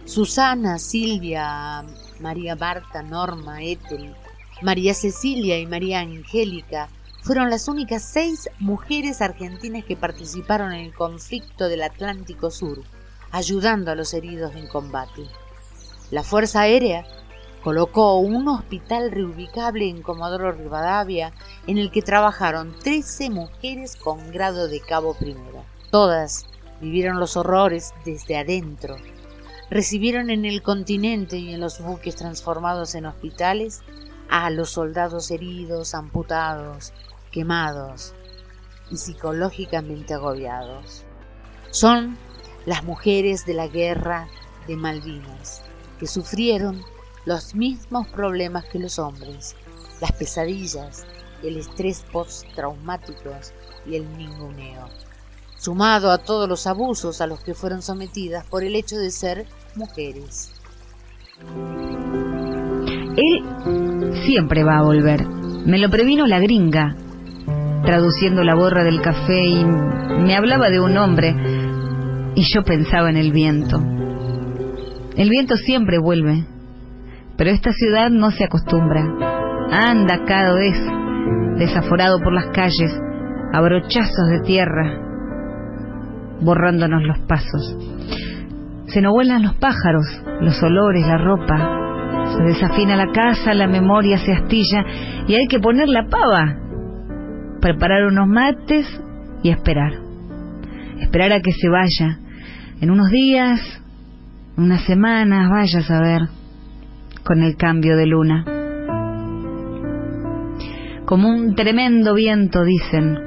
[0.05, 1.85] Susana, Silvia,
[2.19, 4.15] María Marta, Norma, Ethel,
[4.63, 6.89] María Cecilia y María Angélica
[7.23, 12.83] fueron las únicas seis mujeres argentinas que participaron en el conflicto del Atlántico Sur,
[13.31, 15.27] ayudando a los heridos en combate.
[16.11, 17.07] La Fuerza Aérea
[17.63, 21.33] colocó un hospital reubicable en Comodoro Rivadavia
[21.67, 25.65] en el que trabajaron 13 mujeres con grado de cabo primero.
[25.91, 26.47] Todas
[26.81, 28.97] vivieron los horrores desde adentro
[29.71, 33.83] recibieron en el continente y en los buques transformados en hospitales
[34.29, 36.93] a los soldados heridos, amputados,
[37.31, 38.15] quemados
[38.91, 41.05] y psicológicamente agobiados.
[41.71, 42.17] Son
[42.67, 44.29] las mujeres de la guerra
[44.67, 45.63] de Malvinas,
[45.99, 46.83] que sufrieron
[47.25, 49.55] los mismos problemas que los hombres,
[50.01, 51.07] las pesadillas,
[51.43, 53.53] el estrés postraumáticos
[53.87, 54.89] y el ninguneo,
[55.57, 59.47] sumado a todos los abusos a los que fueron sometidas por el hecho de ser
[59.75, 60.53] mujeres.
[63.17, 65.27] Él siempre va a volver.
[65.27, 66.97] Me lo previno la gringa,
[67.85, 71.35] traduciendo la borra del café y me hablaba de un hombre
[72.35, 73.81] y yo pensaba en el viento.
[75.17, 76.45] El viento siempre vuelve,
[77.37, 79.03] pero esta ciudad no se acostumbra.
[79.71, 80.77] Anda cada vez
[81.61, 82.91] desaforado por las calles,
[83.53, 84.99] a brochazos de tierra,
[86.41, 87.77] borrándonos los pasos.
[88.87, 90.07] Se nos vuelan los pájaros,
[90.41, 91.77] los olores, la ropa.
[92.37, 94.85] Se desafina la casa, la memoria se astilla
[95.27, 96.57] y hay que poner la pava.
[97.61, 98.87] Preparar unos mates
[99.43, 99.93] y esperar.
[101.01, 102.19] Esperar a que se vaya.
[102.81, 103.61] En unos días,
[104.57, 106.23] unas semanas, vaya a saber,
[107.25, 108.45] con el cambio de luna.
[111.05, 113.19] Como un tremendo viento, dicen,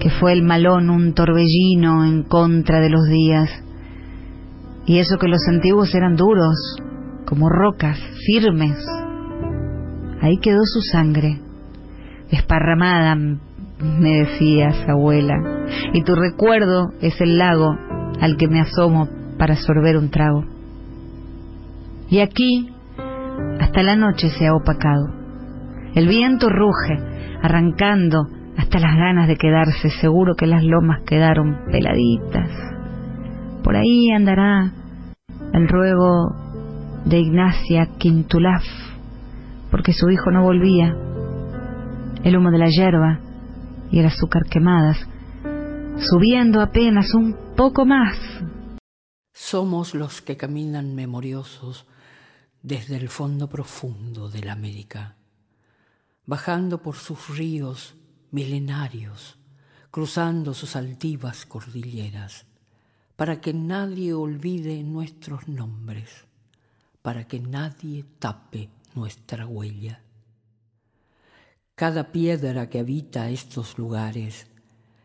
[0.00, 3.50] que fue el malón un torbellino en contra de los días.
[4.86, 6.76] Y eso que los antiguos eran duros,
[7.24, 8.76] como rocas, firmes.
[10.20, 11.40] Ahí quedó su sangre,
[12.30, 13.16] desparramada,
[13.78, 15.34] me decías, abuela,
[15.92, 17.76] y tu recuerdo es el lago
[18.20, 19.08] al que me asomo
[19.38, 20.44] para sorber un trago.
[22.08, 22.70] Y aquí,
[23.60, 25.08] hasta la noche se ha opacado.
[25.94, 26.96] El viento ruge,
[27.42, 32.50] arrancando hasta las ganas de quedarse, seguro que las lomas quedaron peladitas.
[33.62, 34.72] Por ahí andará
[35.52, 36.34] el ruego
[37.04, 38.64] de Ignacia Quintulaf,
[39.70, 40.94] porque su hijo no volvía.
[42.22, 43.20] El humo de la hierba
[43.94, 44.96] y el azúcar quemadas,
[46.10, 48.18] subiendo apenas un poco más.
[49.32, 51.86] Somos los que caminan memoriosos
[52.60, 55.14] desde el fondo profundo de la América,
[56.26, 57.94] bajando por sus ríos
[58.32, 59.38] milenarios,
[59.92, 62.46] cruzando sus altivas cordilleras,
[63.14, 66.10] para que nadie olvide nuestros nombres,
[67.00, 70.00] para que nadie tape nuestra huella.
[71.74, 74.46] Cada piedra que habita estos lugares,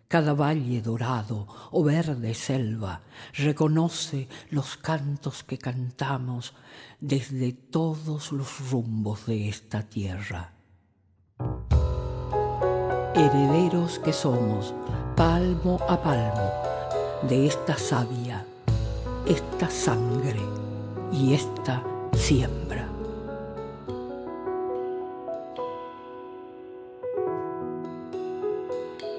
[0.08, 3.02] cada valle dorado o verde selva
[3.34, 6.54] reconoce los cantos que cantamos
[7.00, 10.54] desde todos los rumbos de esta tierra
[13.20, 14.74] herederos que somos,
[15.16, 16.52] palmo a palmo,
[17.28, 18.46] de esta savia,
[19.28, 20.40] esta sangre
[21.12, 22.89] y esta siembra.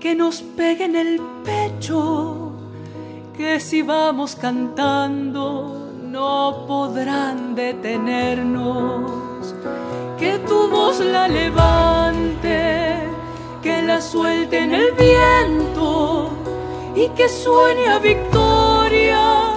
[0.00, 2.52] que nos pegue en el pecho,
[3.36, 9.12] que si vamos cantando no podrán detenernos.
[10.18, 12.96] Que tu voz la levante
[13.66, 16.30] que la suelte en el viento
[16.94, 19.54] y que suene a victoria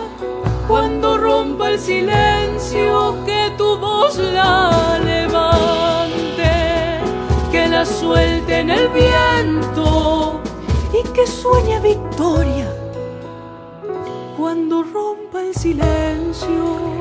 [0.68, 6.52] cuando rompa el silencio, que tu voz la levante,
[7.52, 10.19] que la suelte en el viento
[11.40, 12.74] y que sueñe a victoria
[14.38, 17.00] cuando rompa el silencio.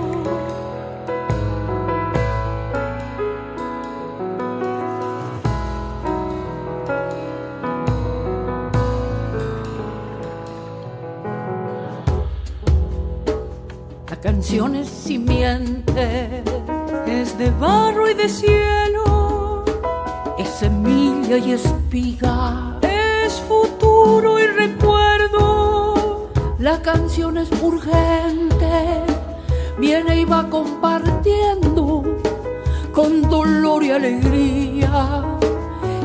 [14.21, 16.43] canción es simiente,
[17.07, 19.65] es de barro y de cielo,
[20.37, 22.78] es semilla y espiga, es
[23.49, 26.29] futuro y recuerdo.
[26.59, 29.03] La canción es urgente,
[29.79, 32.05] viene y va compartiendo
[32.93, 35.25] con dolor y alegría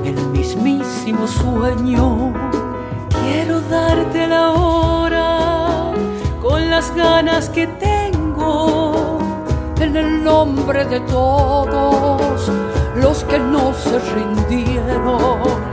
[0.03, 2.33] el mismísimo sueño.
[3.21, 5.91] Quiero darte la hora
[6.41, 8.03] con las ganas que te
[9.83, 12.49] en el nombre de todos
[12.95, 15.72] los que no se rindieron.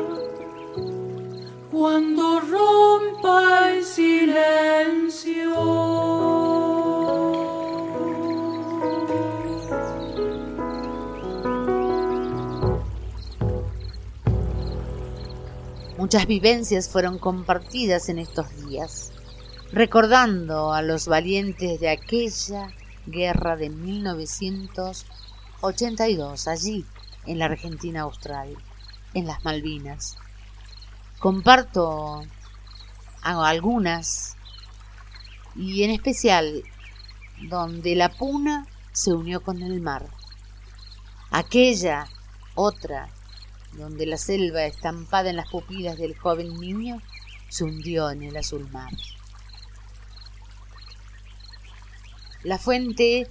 [1.81, 5.49] cuando rompa el silencio.
[15.97, 19.11] Muchas vivencias fueron compartidas en estos días,
[19.71, 22.67] recordando a los valientes de aquella
[23.07, 26.85] guerra de 1982, allí,
[27.25, 28.55] en la Argentina Austral,
[29.15, 30.20] en las Malvinas.
[31.21, 32.25] Comparto
[33.21, 34.37] algunas,
[35.55, 36.63] y en especial
[37.47, 40.09] donde la puna se unió con el mar.
[41.29, 42.07] Aquella
[42.55, 43.07] otra
[43.73, 46.99] donde la selva estampada en las pupilas del joven niño
[47.49, 48.91] se hundió en el azul mar.
[52.41, 53.29] La fuente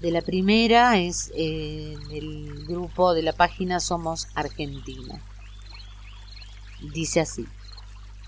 [0.00, 5.20] de la primera es en el grupo de la página Somos Argentina.
[6.92, 7.46] Dice así.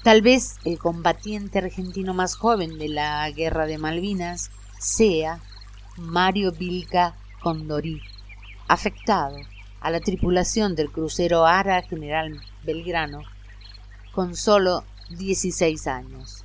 [0.02, 5.40] Tal vez el combatiente argentino más joven de la guerra de Malvinas sea
[5.96, 8.00] Mario Vilca Condorí,
[8.68, 9.36] afectado
[9.80, 13.22] a la tripulación del crucero Ara General Belgrano
[14.12, 16.44] con solo 16 años.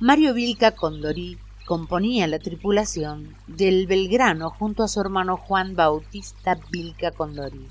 [0.00, 7.12] Mario Vilca Condorí componía la tripulación del Belgrano junto a su hermano Juan Bautista Vilca
[7.12, 7.68] Condorí,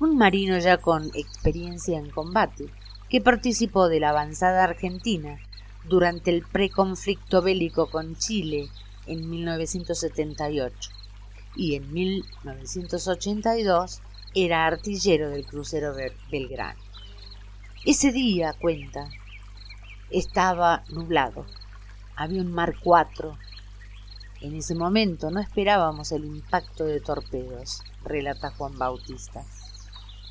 [0.00, 2.68] un marino ya con experiencia en combate,
[3.08, 5.38] que participó de la avanzada argentina
[5.84, 8.68] durante el preconflicto bélico con Chile
[9.06, 10.90] en 1978
[11.56, 14.00] y en 1982
[14.34, 15.94] era artillero del crucero
[16.30, 16.80] Belgrano.
[17.84, 19.08] Ese día, cuenta,
[20.10, 21.46] estaba nublado,
[22.16, 23.36] había un mar 4.
[24.40, 29.44] En ese momento no esperábamos el impacto de torpedos, relata Juan Bautista.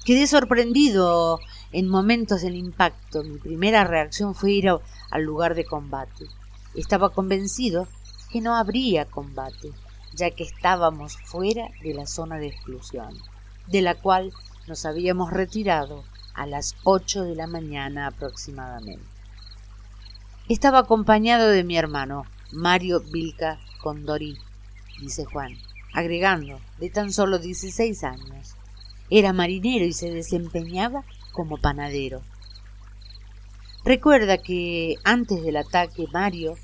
[0.06, 1.40] Quedé sorprendido
[1.72, 3.24] en momentos del impacto.
[3.24, 6.26] Mi primera reacción fue ir al lugar de combate.
[6.76, 7.88] Estaba convencido
[8.30, 9.72] que no habría combate,
[10.14, 13.18] ya que estábamos fuera de la zona de exclusión,
[13.68, 14.34] de la cual
[14.68, 19.06] nos habíamos retirado a las ocho de la mañana aproximadamente.
[20.50, 24.38] Estaba acompañado de mi hermano, Mario Vilca Condorí,
[25.00, 25.54] dice Juan,
[25.94, 28.58] agregando, de tan solo 16 años.
[29.10, 32.22] Era marinero y se desempeñaba como panadero.
[33.86, 36.56] Recuerda que antes del ataque Mario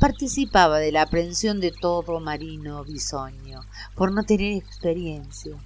[0.00, 3.60] participaba de la aprehensión de todo marino bisoño
[3.94, 5.56] por no tener experiencia.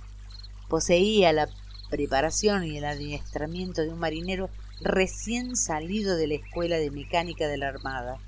[0.68, 1.49] Poseía la
[1.89, 4.51] preparación y el adiestramiento de un marinero
[4.81, 8.18] recién salido de la escuela de mecánica de la Armada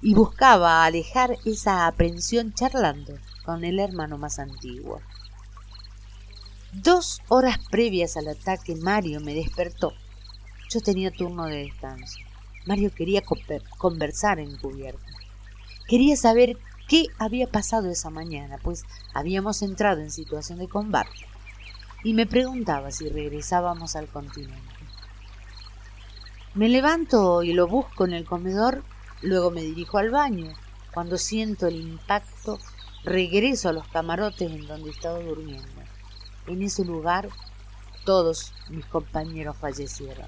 [0.00, 3.14] y buscaba alejar esa aprensión charlando
[3.44, 5.00] con el hermano más antiguo.
[6.82, 9.94] Dos horas previas al ataque Mario me despertó.
[10.70, 12.20] Yo tenía turno de descanso.
[12.66, 13.20] Mario quería
[13.78, 15.10] conversar en cubierta.
[15.88, 16.56] Quería saber
[16.86, 21.10] qué había pasado esa mañana, pues habíamos entrado en situación de combate
[22.04, 24.62] y me preguntaba si regresábamos al continente.
[26.54, 28.84] Me levanto y lo busco en el comedor,
[29.22, 30.52] luego me dirijo al baño.
[30.94, 32.60] Cuando siento el impacto,
[33.02, 35.77] regreso a los camarotes en donde estaba durmiendo.
[36.48, 37.28] En ese lugar,
[38.06, 40.26] todos mis compañeros fallecieron.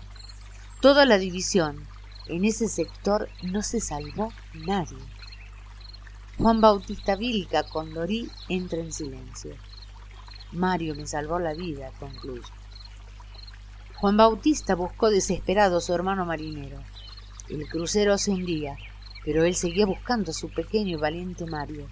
[0.82, 1.86] Toda la división,
[2.26, 4.98] en ese sector no se salvó nadie.
[6.36, 9.56] Juan Bautista Vilca con Dorí entra en silencio.
[10.52, 12.42] Mario me salvó la vida, concluye.
[13.96, 16.82] Juan Bautista buscó desesperado a su hermano marinero.
[17.48, 18.76] El crucero se hundía,
[19.24, 21.88] pero él seguía buscando a su pequeño y valiente Mario.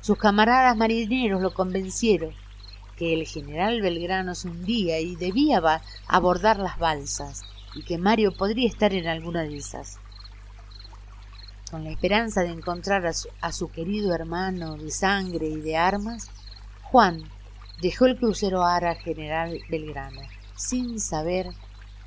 [0.00, 2.32] Sus camaradas marineros lo convencieron
[2.96, 5.62] que el general Belgrano se hundía y debía
[6.08, 7.42] abordar las balsas
[7.74, 9.98] y que Mario podría estar en alguna de esas.
[11.70, 16.30] Con la esperanza de encontrar a su, querido hermano de sangre y de armas,
[16.84, 17.24] Juan
[17.82, 20.22] dejó el crucero Ara General Belgrano,
[20.54, 21.48] sin saber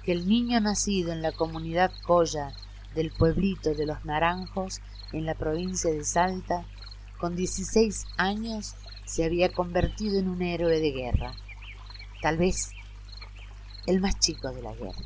[0.04, 2.54] que el niño nacido en la comunidad Coya
[2.96, 4.82] del pueblito de los Naranjos,
[5.12, 6.66] en la provincia de Salta,
[7.20, 8.76] con 16 años
[9.10, 11.34] se había convertido en un héroe de guerra,
[12.22, 12.70] tal vez
[13.88, 15.02] el más chico de la guerra.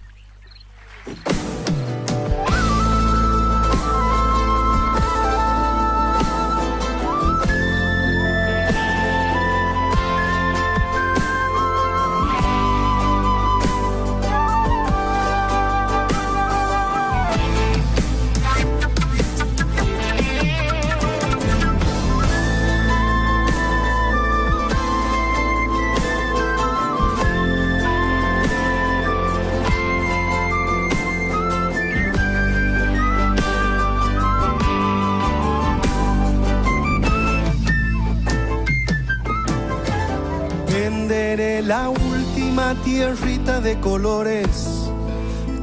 [42.94, 44.68] Tierrita de colores,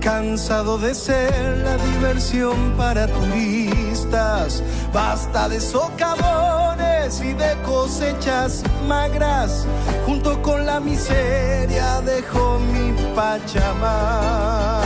[0.00, 9.64] cansado de ser la diversión para turistas, basta de socavones y de cosechas magras,
[10.06, 14.82] junto con la miseria dejó mi Pachamama.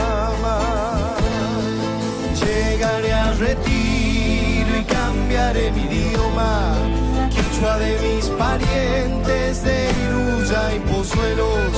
[2.43, 7.04] Llegaré al retiro y cambiaré mi idioma
[7.65, 11.73] de mis parientes de Iruya y Pozuelos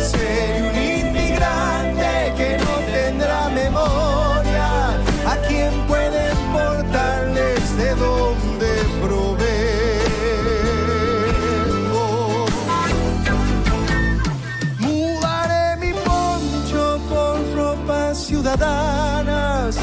[0.00, 4.90] Seré un inmigrante que no tendrá memoria.
[5.26, 8.70] ¿A quién puede importarles de dónde
[9.02, 9.26] provengo?
[14.78, 19.76] Mudaré mi poncho por ropas ciudadanas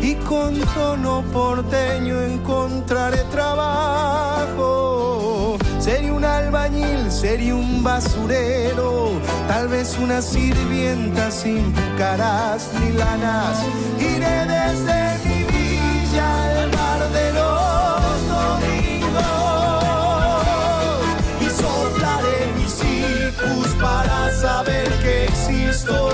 [0.00, 3.21] y con tono porteño encontraré
[7.22, 9.12] seré un basurero,
[9.46, 13.58] tal vez una sirvienta sin caras ni lanas.
[14.00, 16.28] Iré desde mi villa
[16.62, 18.02] al bar de los
[18.36, 19.22] domingos
[21.44, 26.10] y soplaré mis icus para saber que existo,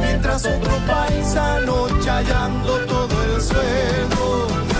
[0.00, 4.24] mientras otro paisano chayando todo el suelo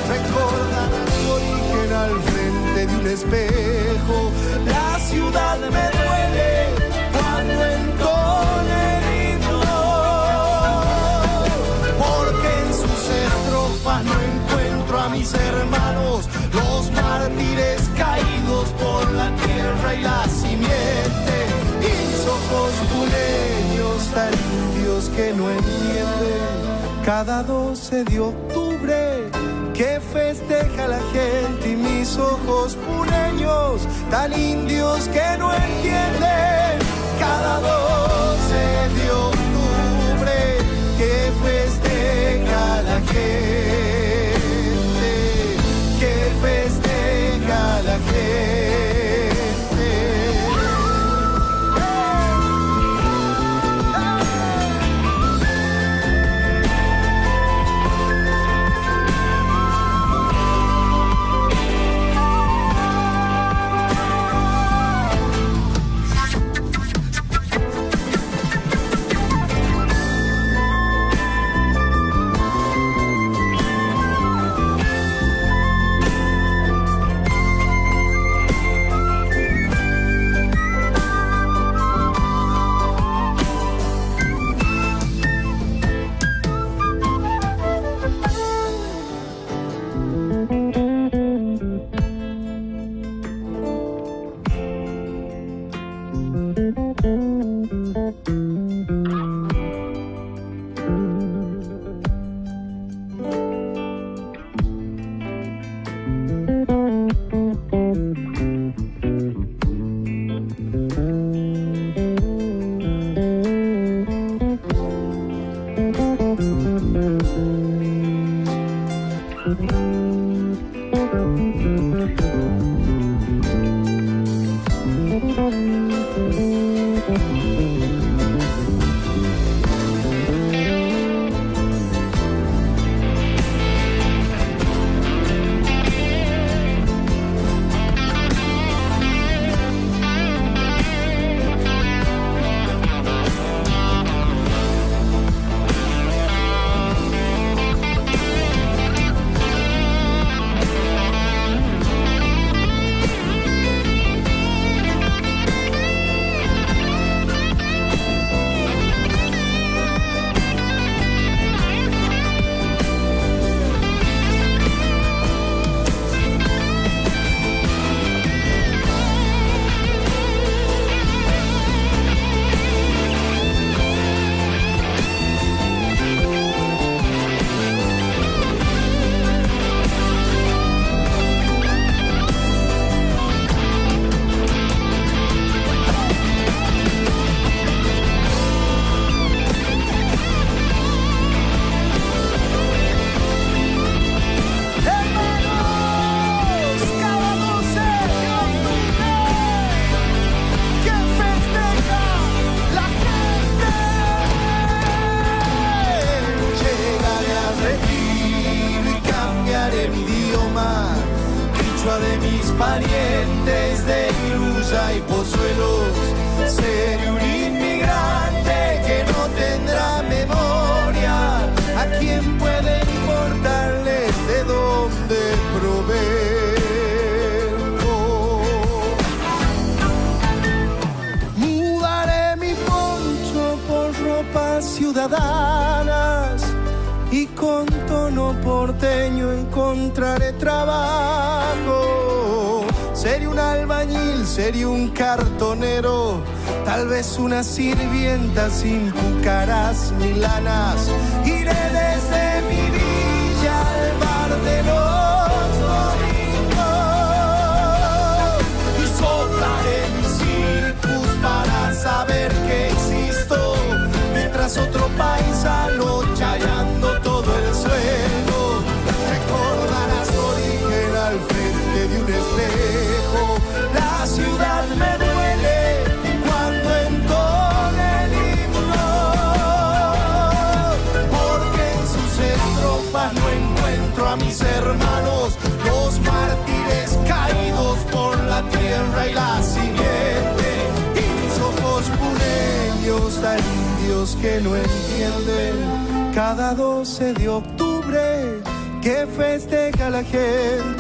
[0.09, 0.85] recordará
[1.17, 4.33] su origen al frente de un espejo.
[5.09, 6.51] Ciudad me duele
[7.13, 9.63] cuando entone el himno,
[12.03, 19.95] porque en sus estrofas no encuentro a mis hermanos, los mártires caídos por la tierra
[19.95, 21.37] y la simiente,
[21.79, 27.05] mis ojos puleños tan indios que no entienden.
[27.05, 29.26] Cada 12 de octubre
[29.77, 36.79] que festeja la gente y mis ojos puneños tan indios que no entienden.
[37.21, 38.55] Cada 12
[38.97, 40.57] de octubre
[40.97, 43.57] que festeja la gente
[46.01, 48.86] que festeja la gente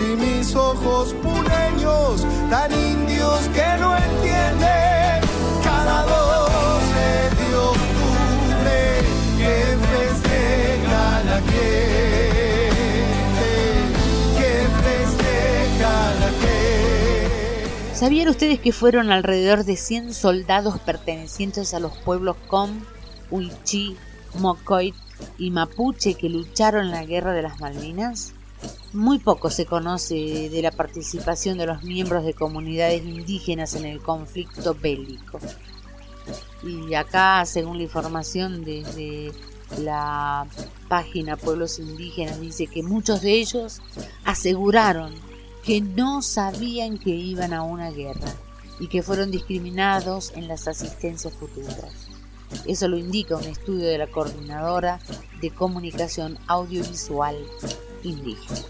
[0.01, 5.20] y mis ojos pureños tan indios que no entienden
[5.62, 6.94] cada 12
[7.38, 9.01] de octubre
[9.38, 9.55] que
[9.90, 11.90] festeja la gente
[14.38, 14.53] que
[14.84, 22.36] festeja la gente ¿Sabían ustedes que fueron alrededor de 100 soldados pertenecientes a los pueblos
[22.49, 22.82] Com,
[23.30, 23.97] Huichí,
[24.38, 24.94] Mocoit
[25.38, 28.36] y Mapuche que lucharon en la Guerra de las Malvinas?
[28.92, 34.00] Muy poco se conoce de la participación de los miembros de comunidades indígenas en el
[34.00, 35.38] conflicto bélico.
[36.62, 39.32] Y acá, según la información desde
[39.78, 40.46] la
[40.88, 43.82] página Pueblos Indígenas, dice que muchos de ellos
[44.24, 45.14] aseguraron
[45.64, 48.34] que no sabían que iban a una guerra
[48.78, 52.05] y que fueron discriminados en las asistencias futuras.
[52.66, 54.99] Eso lo indica un estudio de la Coordinadora
[55.40, 57.36] de Comunicación Audiovisual
[58.03, 58.61] Indígena.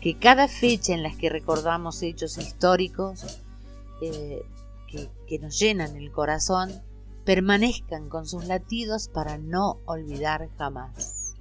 [0.00, 3.40] Que cada fecha en las que recordamos hechos históricos
[4.00, 4.42] eh,
[4.86, 6.70] que, que nos llenan el corazón
[7.24, 11.34] permanezcan con sus latidos para no olvidar jamás.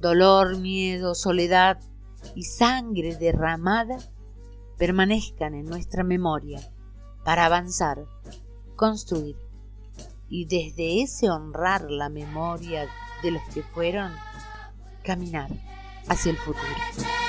[0.00, 1.78] Dolor, miedo, soledad
[2.34, 3.98] y sangre derramada
[4.76, 6.60] permanezcan en nuestra memoria
[7.24, 8.04] para avanzar,
[8.76, 9.36] construir
[10.28, 12.86] y desde ese honrar la memoria
[13.22, 14.12] de los que fueron,
[15.02, 15.50] caminar
[16.08, 17.27] hacia el futuro.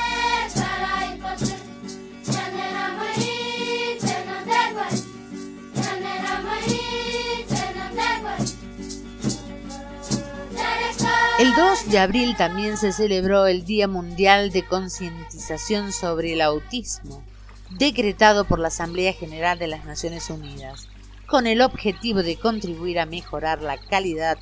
[11.39, 17.23] El 2 de abril también se celebró el Día Mundial de Concientización sobre el Autismo,
[17.69, 20.89] decretado por la Asamblea General de las Naciones Unidas,
[21.27, 24.38] con el objetivo de contribuir a mejorar la calidad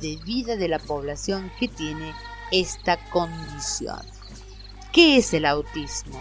[0.00, 2.12] de vida de la población que tiene
[2.50, 4.00] esta condición.
[4.92, 6.20] ¿Qué es el autismo?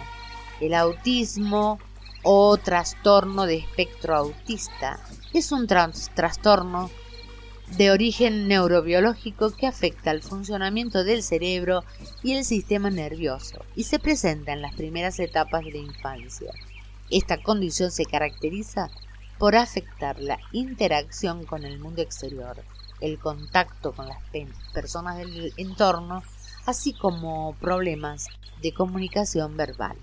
[0.61, 1.79] El autismo
[2.23, 4.99] o trastorno de espectro autista
[5.33, 6.89] es un trans- trastorno
[7.77, 11.83] de origen neurobiológico que afecta al funcionamiento del cerebro
[12.23, 16.51] y el sistema nervioso y se presenta en las primeras etapas de la infancia.
[17.09, 18.89] Esta condición se caracteriza
[19.37, 22.61] por afectar la interacción con el mundo exterior,
[23.01, 26.23] el contacto con las pe- personas del entorno,
[26.69, 28.27] así como problemas
[28.61, 29.97] de comunicación verbal.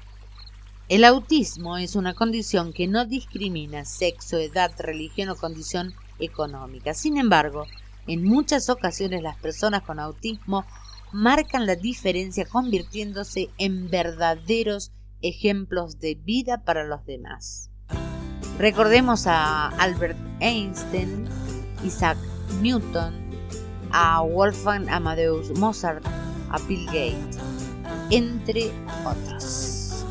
[0.88, 6.94] El autismo es una condición que no discrimina sexo, edad, religión o condición económica.
[6.94, 7.66] Sin embargo,
[8.06, 10.64] en muchas ocasiones las personas con autismo
[11.12, 14.92] marcan la diferencia convirtiéndose en verdaderos
[15.22, 17.70] ejemplos de vida para los demás.
[18.58, 21.26] Recordemos a Albert Einstein,
[21.84, 22.18] Isaac
[22.60, 23.14] Newton,
[23.92, 26.04] a Wolfgang Amadeus Mozart,
[26.50, 27.38] a Bill Gates,
[28.10, 28.70] entre
[29.04, 30.04] otros.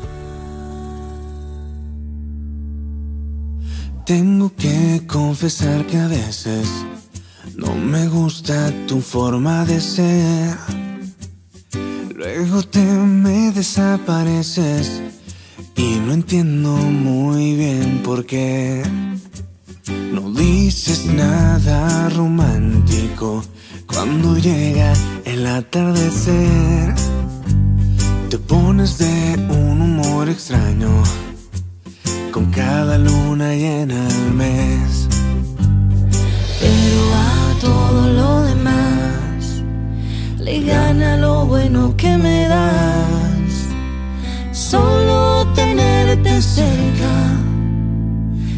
[4.04, 6.68] Tengo que confesar que a veces
[7.56, 10.56] no me gusta tu forma de ser.
[12.14, 15.02] Luego te me desapareces
[15.76, 18.82] y no entiendo muy bien por qué.
[20.12, 23.42] No dices nada romántico
[23.86, 24.92] cuando llega
[25.24, 26.94] el atardecer.
[28.30, 30.90] Te pones de un humor extraño
[32.32, 35.08] con cada luna llena al mes.
[36.60, 39.62] Pero a todo lo demás
[40.38, 43.52] le gana lo bueno que me das.
[44.52, 47.14] Solo tenerte cerca,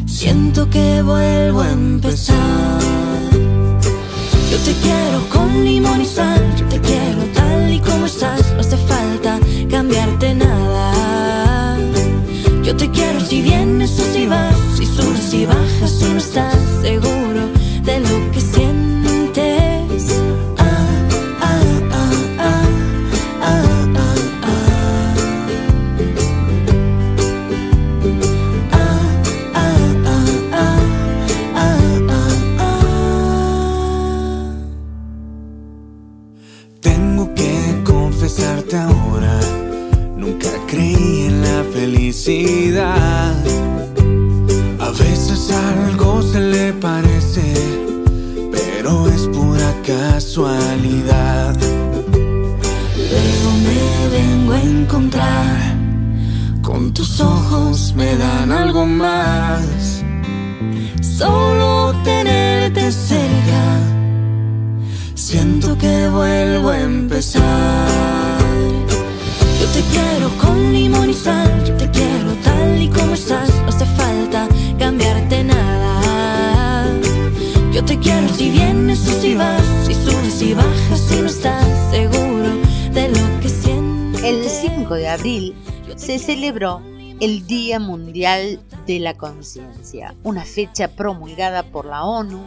[0.07, 3.08] siento que vuelvo a empezar.
[4.65, 8.77] Te quiero con limón y sal, yo te quiero tal y como estás, no hace
[8.77, 9.39] falta
[9.71, 11.79] cambiarte nada.
[12.63, 16.55] Yo te quiero si vienes o si vas, si subes y bajas, si no estás
[16.83, 17.08] seguro
[42.29, 43.33] A
[44.91, 47.55] veces algo se le parece,
[48.53, 51.57] pero es pura casualidad.
[52.97, 55.76] Luego me vengo a encontrar
[56.61, 60.05] con tus ojos me dan algo más.
[61.01, 63.62] Solo tenerte cerca,
[65.14, 68.09] siento que vuelvo a empezar.
[69.79, 73.87] Te quiero con limón y sal, yo te quiero tal y como estás, no hace
[73.87, 76.91] falta cambiarte nada.
[77.72, 81.64] Yo te quiero si vienes o si vas, si subes y bajas, si no estás
[81.93, 82.57] seguro
[82.93, 84.24] de lo que sientes.
[84.24, 85.55] El 5 de abril
[85.95, 86.83] se celebró
[87.20, 92.41] el Día Mundial de la Conciencia, una fecha promulgada por la ONU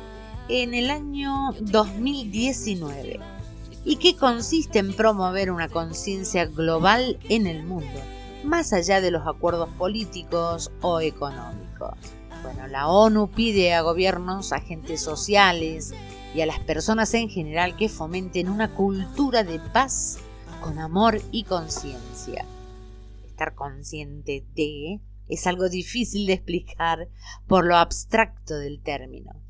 [0.50, 3.41] en el año 2019
[3.84, 8.00] y que consiste en promover una conciencia global en el mundo,
[8.44, 11.98] más allá de los acuerdos políticos o económicos.
[12.44, 15.94] Bueno, la ONU pide a gobiernos, agentes sociales
[16.34, 20.18] y a las personas en general que fomenten una cultura de paz
[20.62, 22.46] con amor y conciencia.
[23.26, 27.08] Estar consciente de es algo difícil de explicar
[27.48, 29.41] por lo abstracto del término.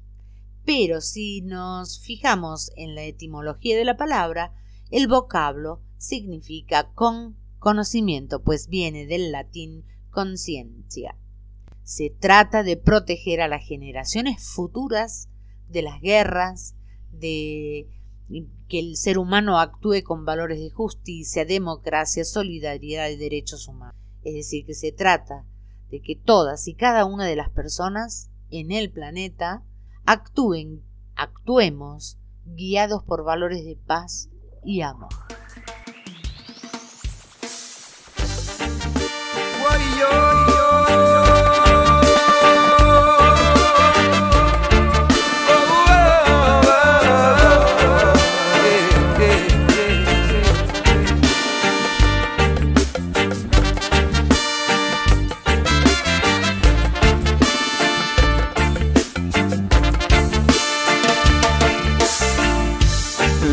[0.73, 4.53] Pero si nos fijamos en la etimología de la palabra,
[4.89, 11.17] el vocablo significa con conocimiento, pues viene del latín conciencia.
[11.83, 15.27] Se trata de proteger a las generaciones futuras
[15.67, 16.73] de las guerras,
[17.11, 17.89] de
[18.69, 24.01] que el ser humano actúe con valores de justicia, democracia, solidaridad y derechos humanos.
[24.23, 25.45] Es decir, que se trata
[25.89, 29.65] de que todas y cada una de las personas en el planeta
[30.05, 30.83] actúen,
[31.15, 34.29] actuemos guiados por valores de paz
[34.63, 35.09] y amor.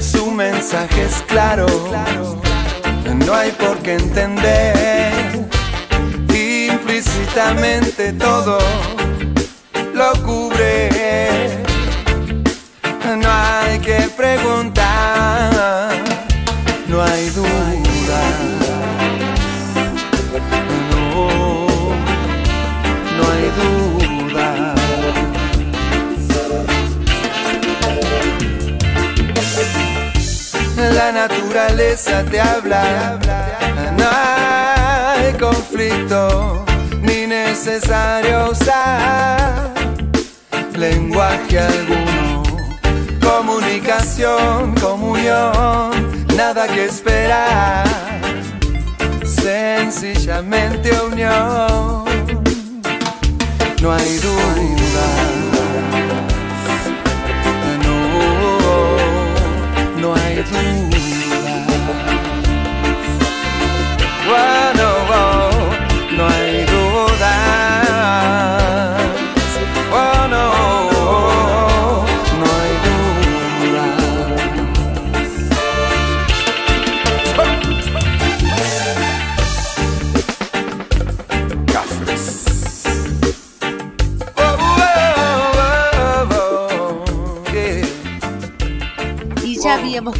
[0.00, 1.66] Su mensaje es claro,
[3.14, 5.46] no hay por qué entender.
[6.68, 8.58] Implícitamente todo
[9.94, 11.62] lo cubre.
[13.18, 14.81] No hay que preguntar,
[31.28, 33.16] naturaleza te habla,
[33.96, 36.64] no hay conflicto
[37.00, 39.72] ni necesario usar
[40.76, 42.42] lenguaje alguno.
[43.20, 45.90] Comunicación, comunión,
[46.36, 47.86] nada que esperar,
[49.24, 52.04] sencillamente unión.
[53.80, 55.04] No hay duda,
[60.00, 60.91] no,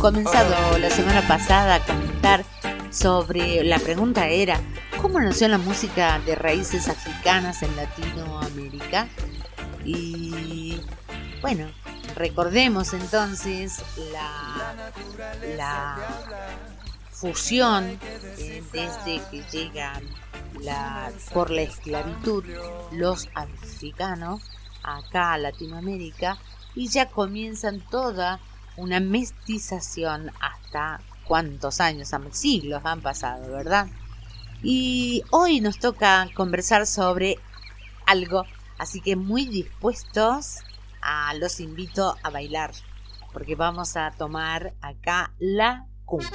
[0.02, 2.44] comenzado la semana pasada a comentar
[2.90, 4.60] sobre la pregunta era
[5.00, 9.06] ¿cómo nació la música de raíces africanas en Latinoamérica?
[9.84, 10.80] Y
[11.40, 11.68] bueno,
[12.16, 13.80] recordemos entonces
[14.12, 14.74] la,
[15.56, 15.96] la
[17.12, 17.96] fusión
[18.38, 20.02] eh, desde que llegan
[20.60, 22.44] la, por la esclavitud
[22.90, 24.42] los africanos
[24.82, 26.38] acá a Latinoamérica
[26.74, 28.40] y ya comienzan toda
[28.76, 33.88] una mestización hasta cuántos años, siglos han pasado, ¿verdad?
[34.62, 37.38] Y hoy nos toca conversar sobre
[38.06, 38.44] algo,
[38.78, 40.58] así que muy dispuestos,
[41.00, 42.72] a, los invito a bailar,
[43.32, 46.30] porque vamos a tomar acá la cumbia.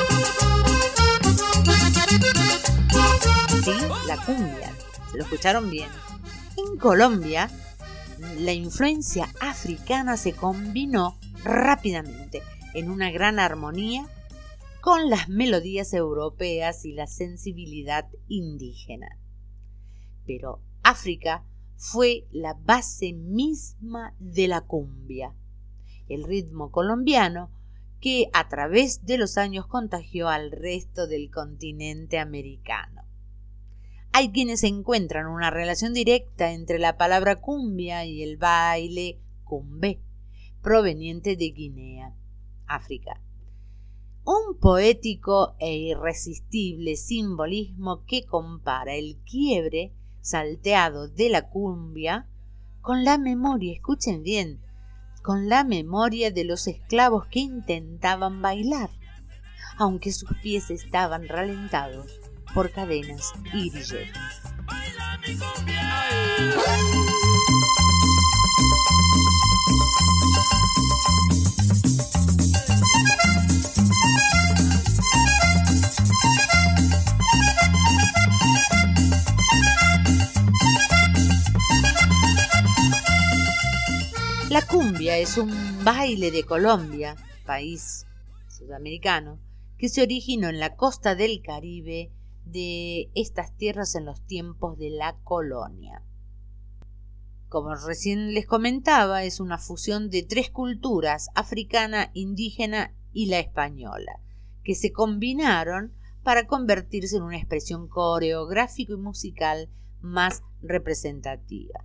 [4.10, 4.74] la cumbia.
[5.08, 5.88] Se lo escucharon bien.
[6.56, 7.48] En Colombia,
[8.38, 12.42] la influencia africana se combinó rápidamente
[12.74, 14.08] en una gran armonía
[14.80, 19.16] con las melodías europeas y la sensibilidad indígena.
[20.26, 21.44] Pero África
[21.76, 25.36] fue la base misma de la cumbia,
[26.08, 27.52] el ritmo colombiano
[28.00, 32.99] que a través de los años contagió al resto del continente americano.
[34.12, 40.02] Hay quienes encuentran una relación directa entre la palabra cumbia y el baile cumbé,
[40.62, 42.14] proveniente de Guinea,
[42.66, 43.22] África.
[44.24, 52.28] Un poético e irresistible simbolismo que compara el quiebre salteado de la cumbia
[52.80, 54.60] con la memoria, escuchen bien,
[55.22, 58.90] con la memoria de los esclavos que intentaban bailar,
[59.78, 62.19] aunque sus pies estaban ralentados
[62.54, 64.40] por cadenas y grilletes.
[84.48, 85.52] La cumbia es un
[85.84, 87.14] baile de Colombia,
[87.46, 88.06] país
[88.48, 89.38] sudamericano,
[89.78, 92.10] que se originó en la costa del Caribe
[92.44, 96.02] de estas tierras en los tiempos de la colonia.
[97.48, 104.20] Como recién les comentaba, es una fusión de tres culturas, africana, indígena y la española,
[104.62, 105.92] que se combinaron
[106.22, 109.68] para convertirse en una expresión coreográfico y musical
[110.00, 111.84] más representativa.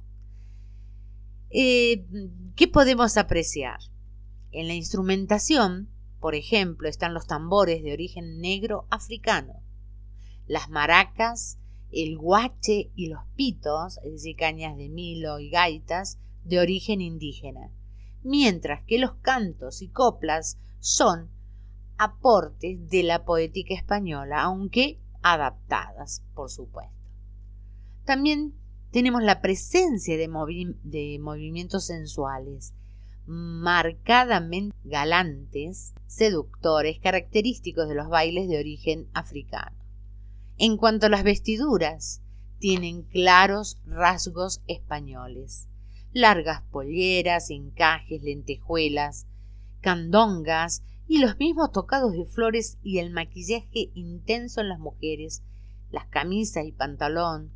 [1.49, 2.06] Eh,
[2.56, 3.80] ¿Qué podemos apreciar?
[4.52, 9.61] En la instrumentación, por ejemplo, están los tambores de origen negro africano,
[10.48, 11.60] las maracas,
[11.92, 17.72] el guache y los pitos, es decir, cañas de milo y gaitas, de origen indígena,
[18.24, 21.32] mientras que los cantos y coplas son
[21.98, 26.94] aportes de la poética española, aunque adaptadas, por supuesto.
[28.04, 28.54] También
[28.92, 30.30] tenemos la presencia de,
[30.84, 32.74] de movimientos sensuales,
[33.26, 39.85] marcadamente galantes, seductores, característicos de los bailes de origen africano.
[40.57, 42.22] En cuanto a las vestiduras,
[42.60, 45.68] tienen claros rasgos españoles.
[46.14, 49.27] Largas polleras, encajes, lentejuelas,
[49.82, 55.44] candongas y los mismos tocados de flores y el maquillaje intenso en las mujeres,
[55.91, 57.52] las camisas y pantalón,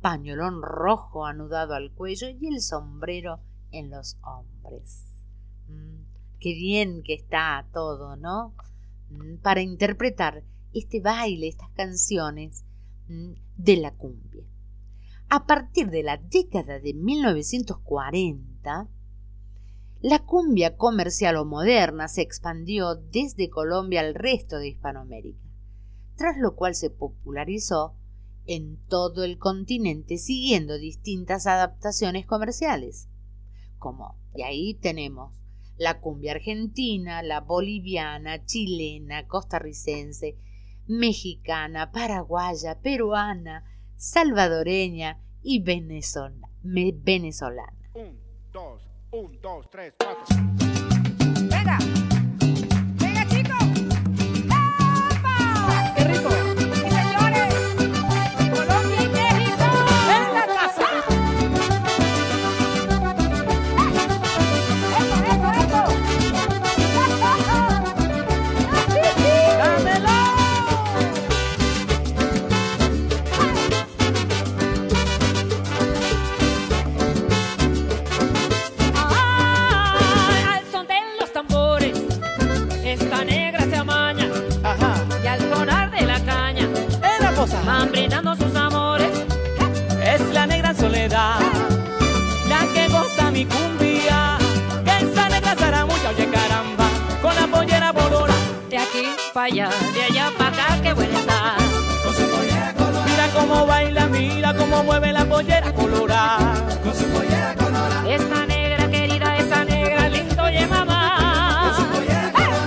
[0.00, 3.40] pañolón rojo anudado al cuello y el sombrero
[3.70, 5.04] en los hombres.
[5.68, 6.04] Mm,
[6.40, 8.54] qué bien que está todo, ¿no?
[9.10, 10.42] Mm, para interpretar
[10.74, 12.64] este baile, estas canciones
[13.08, 14.44] mm, de la cumbia.
[15.28, 18.88] A partir de la década de 1940,
[20.00, 25.48] la cumbia comercial o moderna se expandió desde Colombia al resto de Hispanoamérica,
[26.16, 27.96] tras lo cual se popularizó
[28.46, 33.08] en todo el continente siguiendo distintas adaptaciones comerciales.
[33.78, 35.32] Como, y ahí tenemos
[35.78, 40.36] la cumbia argentina, la boliviana, chilena, costarricense,
[40.86, 43.64] mexicana, paraguaya, peruana,
[43.96, 46.48] salvadoreña y venezolana.
[47.94, 48.18] Un,
[48.52, 48.82] dos,
[49.12, 50.24] un, dos, tres, cuatro.
[51.48, 51.78] Venga.
[51.78, 52.13] Venga,
[99.44, 101.56] de allá para acá, qué buena está.
[103.04, 106.54] Mira cómo baila, mira cómo mueve la pollera colorada.
[106.82, 108.08] Con su pollera colorada.
[108.08, 111.74] Esa negra querida, esa negra lindo, oye mamá.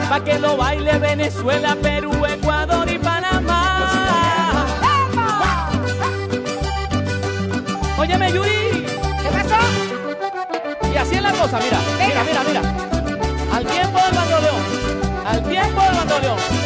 [0.08, 3.88] Pa' que lo baile Venezuela, Perú, Ecuador y Panamá.
[7.98, 8.86] Óyeme, Yuri.
[9.24, 10.94] ¿Qué pasó?
[10.94, 11.80] Y así es la cosa, mira.
[12.08, 12.62] Mira, mira, mira.
[13.52, 14.62] Al tiempo del bandoleón.
[15.26, 16.57] Al tiempo del bandoleón.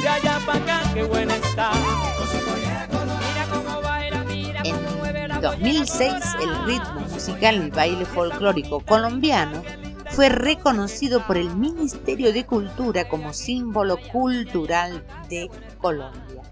[0.00, 1.72] De allá para acá, qué buena está.
[1.72, 8.80] Mira cómo baila, mira cómo mueve la En 2006, el ritmo musical y baile folclórico
[8.80, 9.62] colombiano
[10.10, 16.42] fue reconocido por el Ministerio de Cultura como símbolo cultural de Colombia.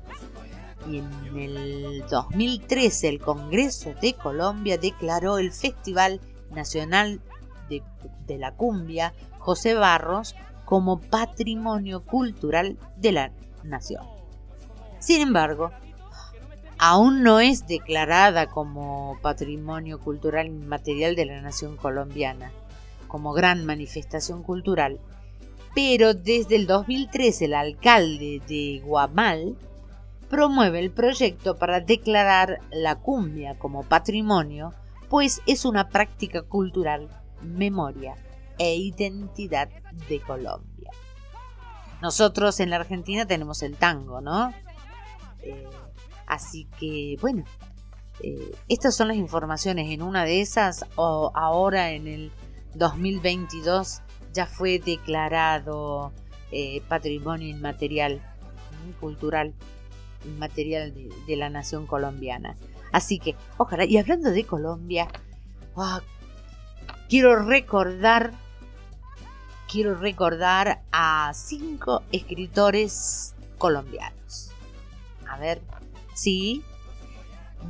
[0.88, 6.20] Y en el 2013 el Congreso de Colombia declaró el Festival
[6.50, 7.20] Nacional
[7.68, 7.82] de,
[8.26, 10.34] de la Cumbia José Barros
[10.66, 13.32] como Patrimonio Cultural de la
[13.64, 14.04] Nación.
[14.98, 15.70] Sin embargo,
[16.76, 22.50] aún no es declarada como Patrimonio Cultural Inmaterial de la Nación Colombiana,
[23.06, 24.98] como gran manifestación cultural,
[25.74, 29.56] pero desde el 2013 el alcalde de Guamal
[30.28, 34.74] promueve el proyecto para declarar la cumbia como patrimonio,
[35.08, 37.08] pues es una práctica cultural,
[37.40, 38.16] memoria
[38.58, 39.68] e identidad
[40.08, 40.90] de Colombia.
[42.02, 44.52] Nosotros en la Argentina tenemos el tango, ¿no?
[45.42, 45.66] Eh,
[46.26, 47.44] así que, bueno,
[48.20, 49.90] eh, estas son las informaciones.
[49.90, 52.32] En una de esas, o ahora en el
[52.74, 54.02] 2022,
[54.32, 56.12] ya fue declarado
[56.52, 58.20] eh, patrimonio inmaterial,
[59.00, 59.54] cultural,
[60.24, 62.56] inmaterial de, de la nación colombiana.
[62.92, 65.08] Así que, ojalá, y hablando de Colombia,
[65.76, 66.00] ah,
[67.08, 68.32] quiero recordar,
[69.70, 74.52] quiero recordar a cinco escritores colombianos.
[75.28, 75.60] A ver,
[76.14, 76.62] sí,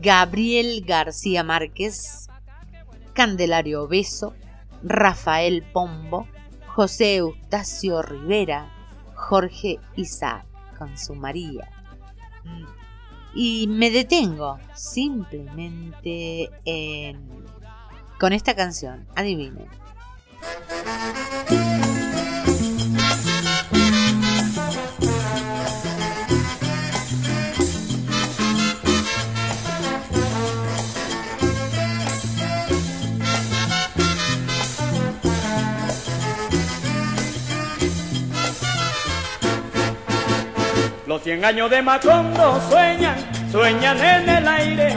[0.01, 2.29] Gabriel García Márquez,
[3.13, 4.35] Candelario Beso,
[4.83, 6.29] Rafael Pombo,
[6.67, 8.71] José Eustacio Rivera,
[9.15, 10.45] Jorge Isaac
[10.79, 11.71] con su María.
[13.35, 17.45] Y me detengo simplemente en...
[18.19, 19.69] con esta canción, adivinen.
[41.07, 43.17] Los cien años de Macondo sueñan,
[43.51, 44.95] sueñan en el aire.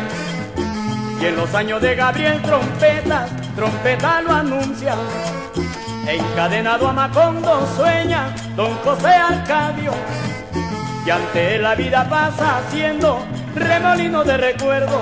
[1.21, 4.95] Y en los años de Gabriel trompeta, trompeta lo anuncia.
[6.07, 9.91] Encadenado a Macondo sueña don José Arcadio.
[11.05, 15.01] Y ante la vida pasa haciendo remolino de recuerdo.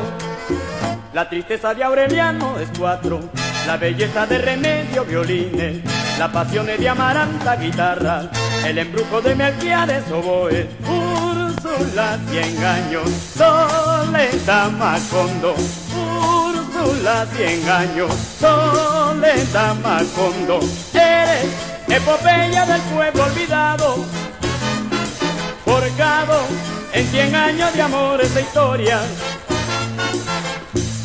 [1.13, 3.19] La tristeza de Aureliano es cuatro,
[3.65, 5.81] la belleza de Remedio violines,
[6.19, 8.29] la pasión de Amaranta guitarra,
[8.65, 10.69] el embrujo de Melquiades oboe.
[10.81, 15.55] Úrsula, Úrsula, cien años, Soledad Macondo.
[16.87, 20.59] Úrsula, cien años, Soledad Macondo.
[20.93, 21.45] Eres
[21.89, 24.05] epopeya del pueblo olvidado,
[25.65, 26.39] forjado
[26.93, 28.99] en cien años de amor esta historia.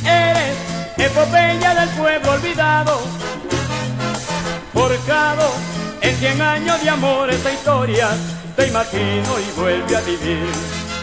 [0.04, 0.56] Eres
[0.98, 3.00] epopeya del pueblo olvidado,
[4.72, 5.50] forjado
[6.00, 8.10] en cien años de amor esta historia.
[8.56, 10.52] Te imagino y vuelve a vivir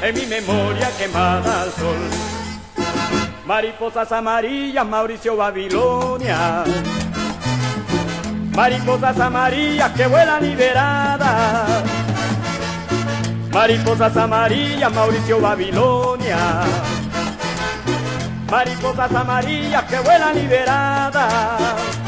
[0.02, 2.39] en mi memoria quemada al sol.
[3.50, 6.64] Mariposas amarillas, Mauricio Babilonia.
[8.56, 11.84] Mariposas amarillas que vuelan liberadas.
[13.52, 16.38] Mariposas amarillas, Mauricio Babilonia.
[18.52, 21.99] Mariposas amarillas que vuelan liberadas.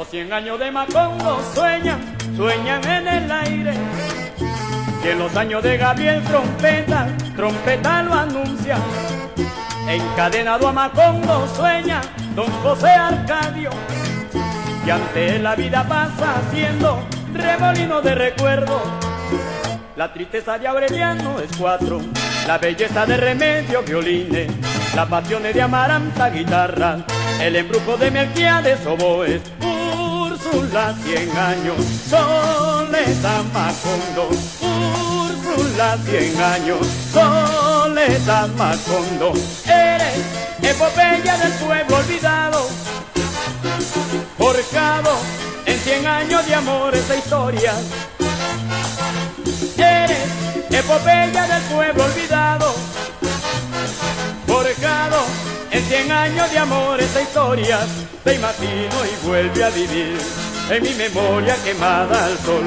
[0.00, 2.00] Los cien años de Macondo sueñan,
[2.34, 3.74] sueñan en el aire.
[5.04, 7.06] Y en los años de Gabriel trompeta,
[7.36, 8.78] trompeta lo anuncia.
[9.86, 12.00] Encadenado a Macondo sueña
[12.34, 13.68] don José Arcadio.
[14.86, 18.80] Y ante él la vida pasa haciendo remolino de recuerdos.
[19.96, 22.00] La tristeza de Aureliano es cuatro,
[22.46, 24.50] la belleza de Remedio violines,
[24.96, 26.96] la pasión de Amaranta guitarra,
[27.38, 29.42] el embrujo de Melquiades oboes,
[30.52, 31.76] Úrsula cien años,
[32.08, 39.32] Soledad Macondo, Úrsula cien años, Soledad Macondo,
[39.64, 40.18] eres
[40.62, 42.68] epopeya del pueblo olvidado,
[44.38, 45.18] forjado
[45.66, 47.72] en cien años de amor esta historia.
[49.76, 50.28] Eres
[50.70, 52.74] epopeya del pueblo olvidado,
[54.46, 57.78] forjado en cien años de amor esta historia.
[58.24, 60.18] Te imagino y vuelve a vivir
[60.70, 62.64] en mi memoria quemada al sol.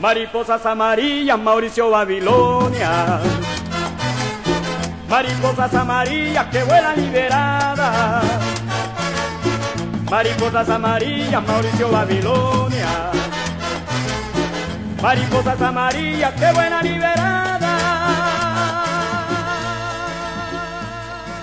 [0.00, 3.20] Mariposas amarillas, Mauricio Babilonia.
[5.08, 8.24] Mariposas amarillas que vuelan liberadas.
[10.10, 13.10] Mariposas amarillas, Mauricio Babilonia.
[15.00, 17.71] Mariposas amarillas, qué buena liberada.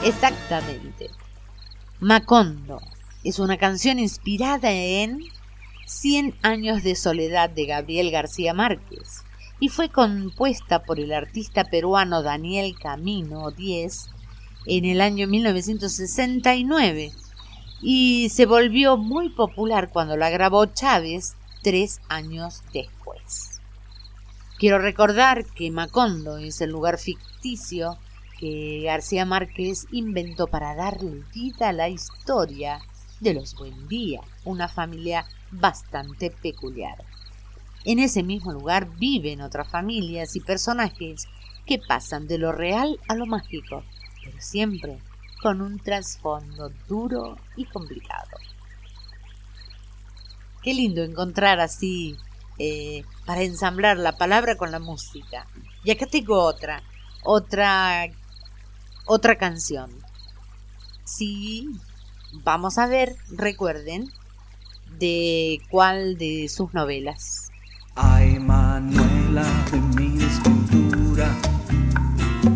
[0.03, 1.09] Exactamente.
[1.99, 2.81] Macondo
[3.26, 5.19] es una canción inspirada en
[5.85, 9.23] Cien años de soledad de Gabriel García Márquez
[9.59, 14.07] y fue compuesta por el artista peruano Daniel Camino Diez
[14.67, 17.11] en el año 1969
[17.81, 23.59] y se volvió muy popular cuando la grabó Chávez tres años después.
[24.59, 27.97] Quiero recordar que Macondo es el lugar ficticio
[28.39, 32.79] que García Márquez inventó para darle vida a la historia
[33.19, 37.03] de los Buendía, una familia bastante peculiar.
[37.83, 41.27] En ese mismo lugar viven otras familias y personajes
[41.65, 43.83] que pasan de lo real a lo mágico,
[44.23, 44.99] pero siempre
[45.41, 48.37] con un trasfondo duro y complicado.
[50.61, 52.17] Qué lindo encontrar así
[52.57, 55.47] eh, para ensamblar la palabra con la música.
[55.85, 56.83] Y acá tengo otra,
[57.23, 58.09] otra,
[59.10, 59.90] otra canción.
[61.03, 61.68] Sí,
[62.44, 64.07] vamos a ver, recuerden,
[64.99, 67.49] de cuál de sus novelas.
[67.95, 71.27] Ay, Manuela de mi desventura,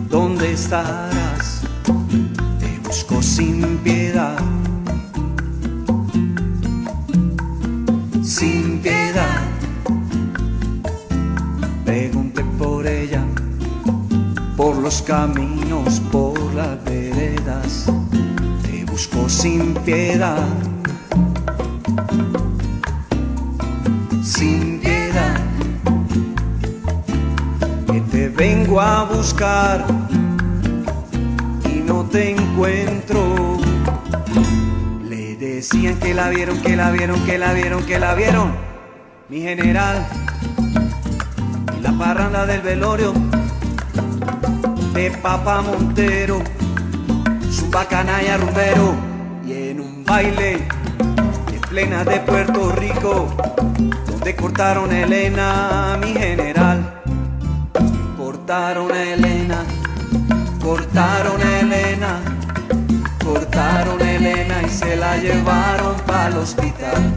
[0.09, 1.63] ¿dónde estarás?
[2.59, 4.22] Te busco sin piedad,
[14.83, 17.85] los caminos, por las veredas.
[18.63, 20.43] Te busco sin piedad.
[24.21, 25.39] Sin piedad,
[27.89, 29.85] que te vengo a buscar
[31.73, 33.57] y no te encuentro.
[35.07, 38.51] Le decían que la vieron, que la vieron, que la vieron, que la vieron.
[39.29, 40.05] Mi general,
[41.77, 43.13] y la parranda del velorio
[44.93, 46.39] de Papa Montero,
[47.49, 48.93] su bacanaya rumbero
[49.45, 50.67] y en un baile
[51.51, 53.27] en plena de Puerto Rico,
[54.05, 57.01] donde cortaron a Elena, mi general.
[58.17, 59.63] Cortaron a Elena,
[60.61, 62.21] cortaron a Elena,
[63.23, 67.13] cortaron a Elena y se la llevaron para el hospital.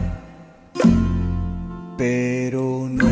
[1.95, 3.07] Pero no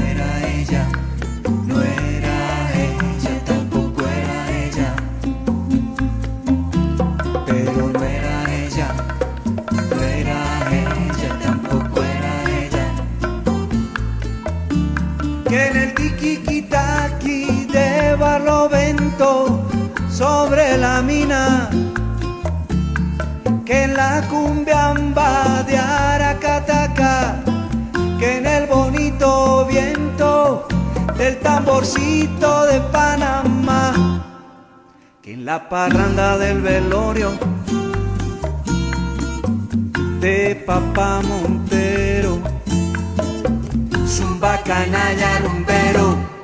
[20.09, 21.69] sobre la mina
[23.65, 27.43] que en la cumbia amba de Aracataca,
[28.19, 30.67] que en el bonito viento
[31.17, 33.93] del tamborcito de Panamá,
[35.21, 37.31] que en la parranda del velorio
[40.19, 42.39] de Papá Montero,
[44.05, 46.34] zumba canalla rumbero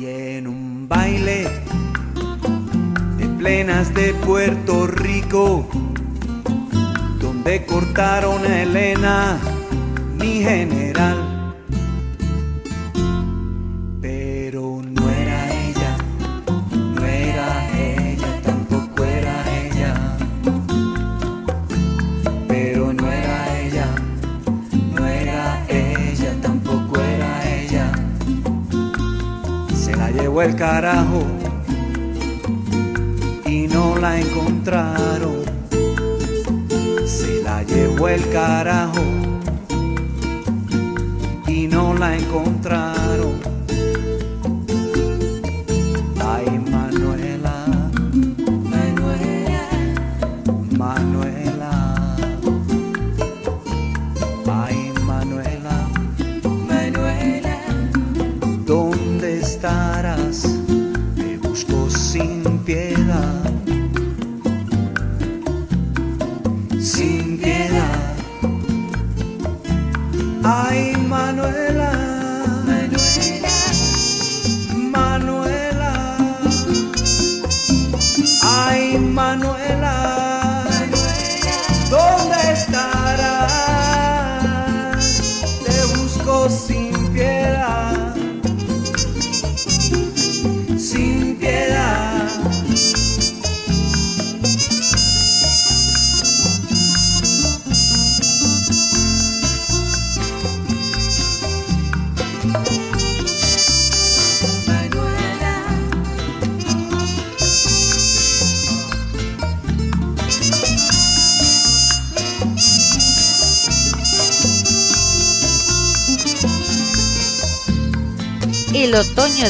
[0.00, 1.48] y en un baile
[3.16, 5.68] de plenas de Puerto Rico
[7.20, 9.38] donde cortaron a Elena,
[10.16, 11.27] mi general.
[30.54, 31.22] Carajo
[33.46, 35.48] y no la encontraron
[37.08, 39.02] se la llevó el carajo
[41.46, 42.97] y no la encontraron.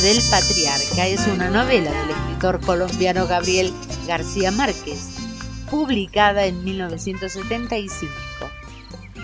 [0.01, 3.73] Del patriarca es una novela del escritor colombiano Gabriel
[4.07, 5.17] García Márquez,
[5.69, 8.13] publicada en 1975.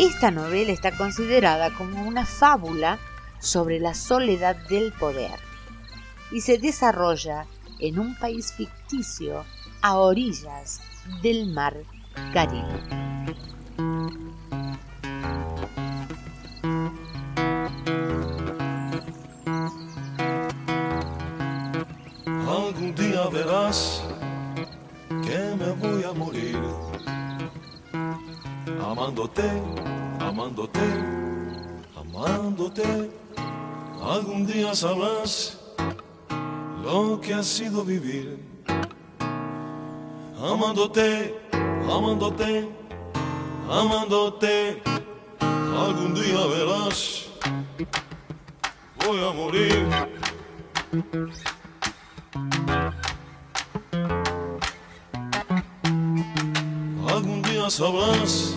[0.00, 2.98] Esta novela está considerada como una fábula
[3.38, 5.38] sobre la soledad del poder
[6.32, 7.46] y se desarrolla
[7.78, 9.44] en un país ficticio
[9.80, 10.80] a orillas
[11.22, 11.76] del mar
[12.32, 14.23] Caribe.
[29.34, 29.50] Amándote,
[30.20, 30.80] amándote,
[31.96, 33.10] amándote.
[34.02, 35.58] Algún día sabrás
[36.82, 38.54] lo que ha sido vivir
[40.44, 42.68] amándote, amándote,
[43.68, 44.82] amándote.
[45.40, 47.28] Algún día verás,
[49.04, 49.86] voy a morir.
[57.08, 58.56] Algún día sabrás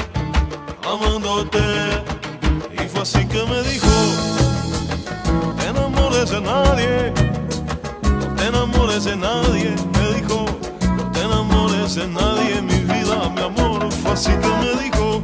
[0.91, 1.59] amándote.
[2.73, 3.87] Y fue así que me dijo,
[5.41, 7.13] no te enamores de nadie,
[8.19, 10.45] no te enamores de nadie, me dijo,
[10.97, 13.91] no te enamores de nadie, mi vida, mi amor.
[13.91, 15.21] Fue así que me dijo,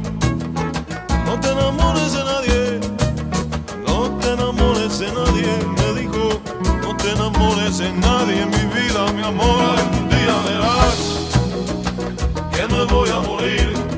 [1.26, 2.80] no te enamores de nadie,
[3.86, 6.40] no te enamores de nadie, me dijo,
[6.82, 9.60] no te enamores de nadie, mi vida, mi amor.
[9.78, 10.98] Algún día verás
[12.52, 13.97] que me voy a morir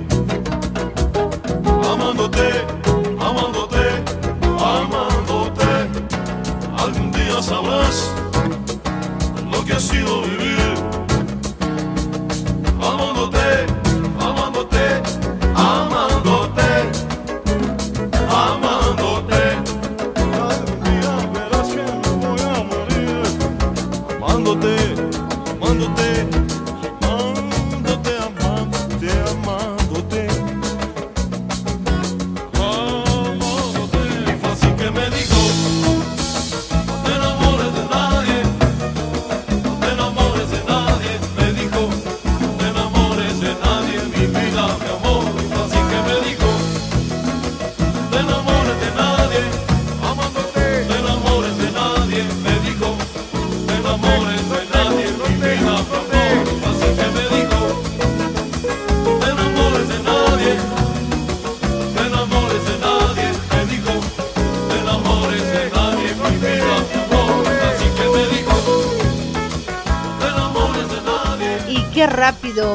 [2.20, 2.66] amándote,
[3.18, 4.04] amándote,
[4.58, 5.64] amándote.
[6.76, 8.14] Algún día sabrás
[9.50, 10.79] lo que ha sido vivir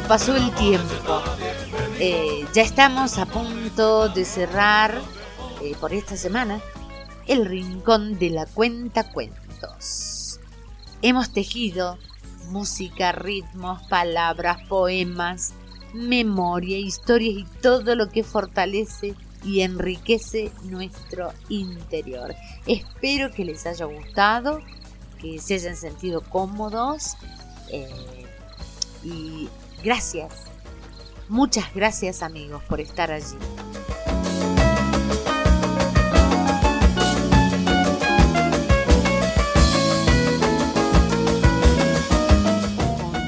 [0.08, 1.22] pasó el tiempo.
[2.00, 5.02] Eh, ya estamos a punto de cerrar
[5.64, 6.62] eh, por esta semana
[7.28, 10.40] el rincón de la cuenta cuentos.
[11.02, 11.98] Hemos tejido
[12.50, 15.54] música, ritmos, palabras, poemas,
[15.94, 22.36] memoria, historias y todo lo que fortalece y enriquece nuestro interior.
[22.68, 24.60] Espero que les haya gustado,
[25.20, 27.16] que se hayan sentido cómodos
[27.72, 28.26] eh,
[29.04, 29.50] y
[29.84, 30.46] gracias,
[31.30, 33.36] muchas gracias amigos por estar allí.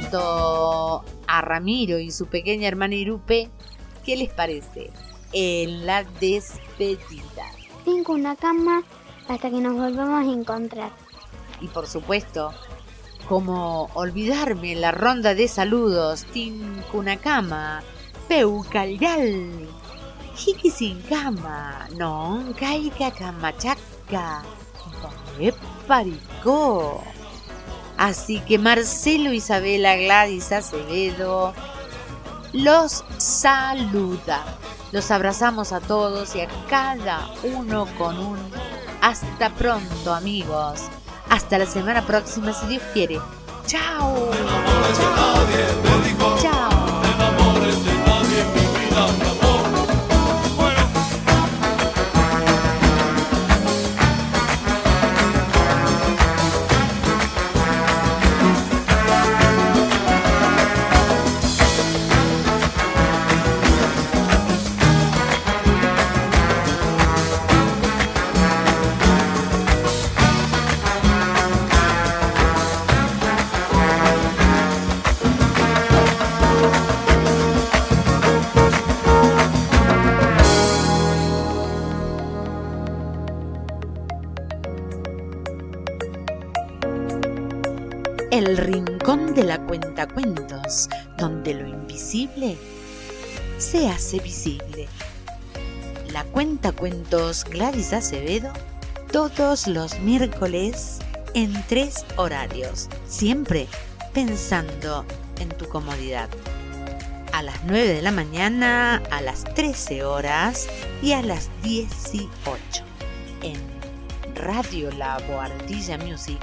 [0.01, 3.49] Junto a Ramiro y su pequeña hermana Irupe,
[4.05, 4.91] ¿qué les parece?
[5.33, 7.45] En la despedida.
[7.85, 8.83] Tengo una cama
[9.27, 10.91] hasta que nos volvamos a encontrar.
[11.61, 12.53] Y por supuesto,
[13.27, 17.83] como olvidarme la ronda de saludos, Tin Kunakama,
[18.27, 19.67] Peucayal,
[20.35, 24.43] Jiki sin cama, non caiga camachaca,
[25.87, 27.03] paricó.
[27.97, 31.53] Así que Marcelo, Isabela, Gladys, Acevedo,
[32.53, 34.45] los saluda.
[34.91, 38.37] Los abrazamos a todos y a cada uno con un
[39.01, 40.83] hasta pronto amigos.
[41.29, 43.19] Hasta la semana próxima si Dios quiere.
[43.65, 44.31] Chao.
[46.41, 46.67] Chao.
[88.47, 90.87] El rincón de la cuentacuentos,
[91.17, 92.55] donde lo invisible
[93.57, 94.87] se hace visible.
[96.13, 98.53] La cuentacuentos Gladys Acevedo,
[99.11, 100.99] todos los miércoles
[101.33, 103.67] en tres horarios, siempre
[104.13, 105.03] pensando
[105.41, 106.29] en tu comodidad.
[107.33, 110.69] A las 9 de la mañana, a las 13 horas
[111.01, 112.29] y a las 18
[113.41, 113.59] en
[114.35, 116.39] Radio La Boardilla Music,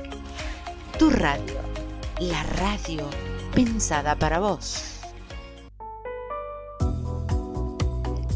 [0.99, 1.74] tu radio,
[2.21, 3.09] la radio
[3.55, 5.01] pensada para vos.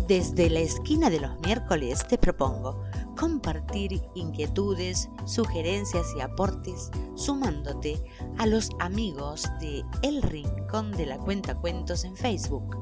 [0.08, 2.82] Desde la esquina de los miércoles te propongo
[3.16, 8.02] compartir inquietudes, sugerencias y aportes sumándote
[8.38, 12.76] a los amigos de El Rincón de la Cuenta Cuentos en Facebook.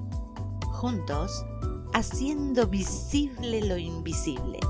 [0.73, 1.45] Juntos,
[1.95, 4.61] haciendo visible lo invisible.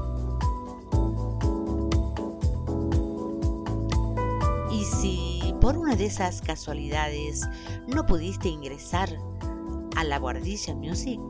[4.70, 5.25] Y si
[5.66, 7.40] por una de esas casualidades
[7.88, 9.08] no pudiste ingresar
[9.96, 11.20] a la Guardilla Music,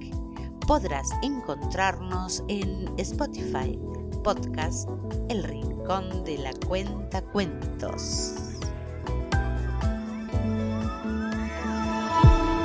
[0.67, 3.81] podrás encontrarnos en Spotify,
[4.23, 4.91] podcast
[5.31, 8.35] El Rincón de la Cuenta Cuentos.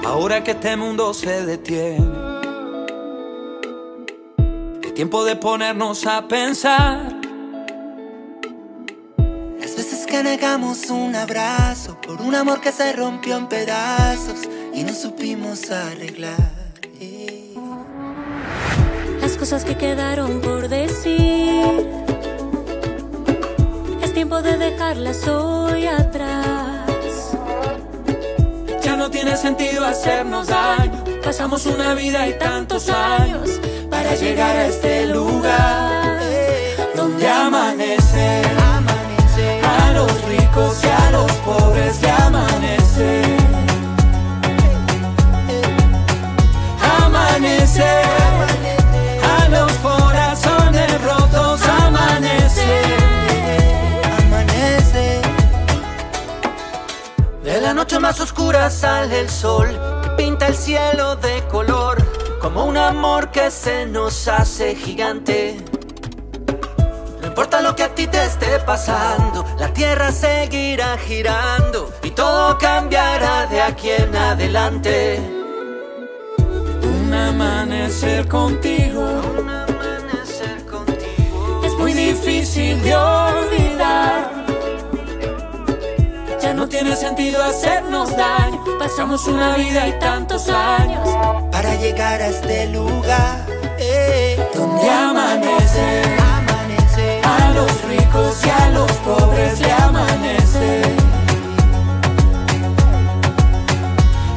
[0.05, 2.05] Ahora que este mundo se detiene,
[4.83, 7.10] es tiempo de ponernos a pensar.
[10.23, 16.37] Negamos un abrazo por un amor que se rompió en pedazos y no supimos arreglar.
[19.19, 21.87] Las cosas que quedaron por decir.
[24.03, 27.31] Es tiempo de dejarlas hoy atrás.
[28.83, 31.03] Ya no tiene sentido hacernos daño.
[31.23, 36.21] Pasamos una vida y tantos años para llegar a este lugar
[36.95, 38.50] donde amanece.
[40.53, 43.21] Ricos y a los pobres le amanece.
[47.03, 47.85] Amanece.
[49.23, 52.81] A los corazones rotos amanece.
[54.27, 55.21] Amanece.
[57.43, 59.69] De la noche más oscura sale el sol
[60.05, 62.05] y pinta el cielo de color
[62.41, 65.63] como un amor que se nos hace gigante.
[67.21, 69.40] No importa lo que a ti te esté pasando,
[69.71, 75.17] la tierra seguirá girando y todo cambiará de aquí en adelante.
[76.83, 79.07] Un amanecer contigo.
[81.63, 84.31] Es muy difícil de olvidar.
[86.41, 88.61] Ya no tiene sentido hacernos daño.
[88.77, 91.07] Pasamos una vida y tantos años
[91.49, 93.45] para llegar a este lugar
[93.79, 96.01] eh, donde amanece.
[97.23, 100.81] A los ricos y a los pobres le amanece.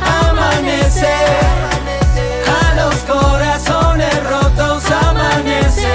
[0.00, 1.14] Amanece.
[2.62, 5.88] A los corazones rotos amanece.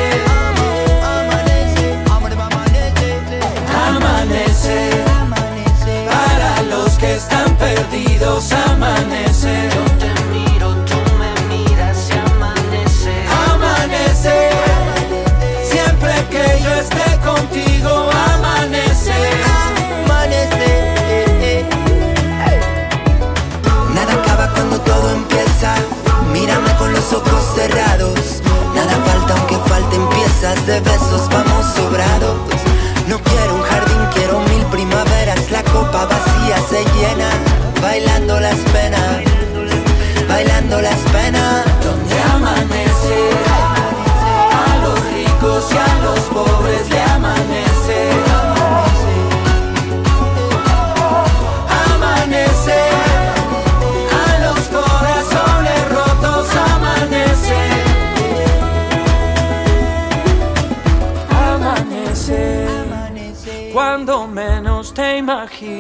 [3.88, 5.04] Amanece.
[6.06, 9.29] Para los que están perdidos amanece.
[27.20, 28.42] Ojos cerrados.
[28.76, 32.38] Nada falta aunque falten piezas de besos, vamos sobrados.
[33.08, 35.52] No quiero un jardín, quiero mil primaveras.
[35.52, 37.30] La copa vacía se llena,
[37.82, 39.24] bailando las penas,
[40.28, 41.66] bailando las penas.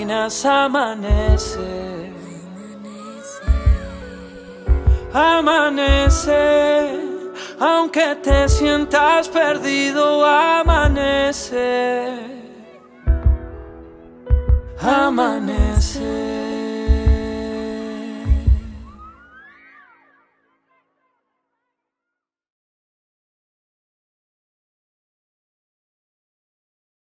[0.09, 2.11] Imaginas amanece.
[5.13, 6.31] Amanece.
[7.59, 10.25] Aunque te sientas perdido.
[10.25, 12.08] Amanece.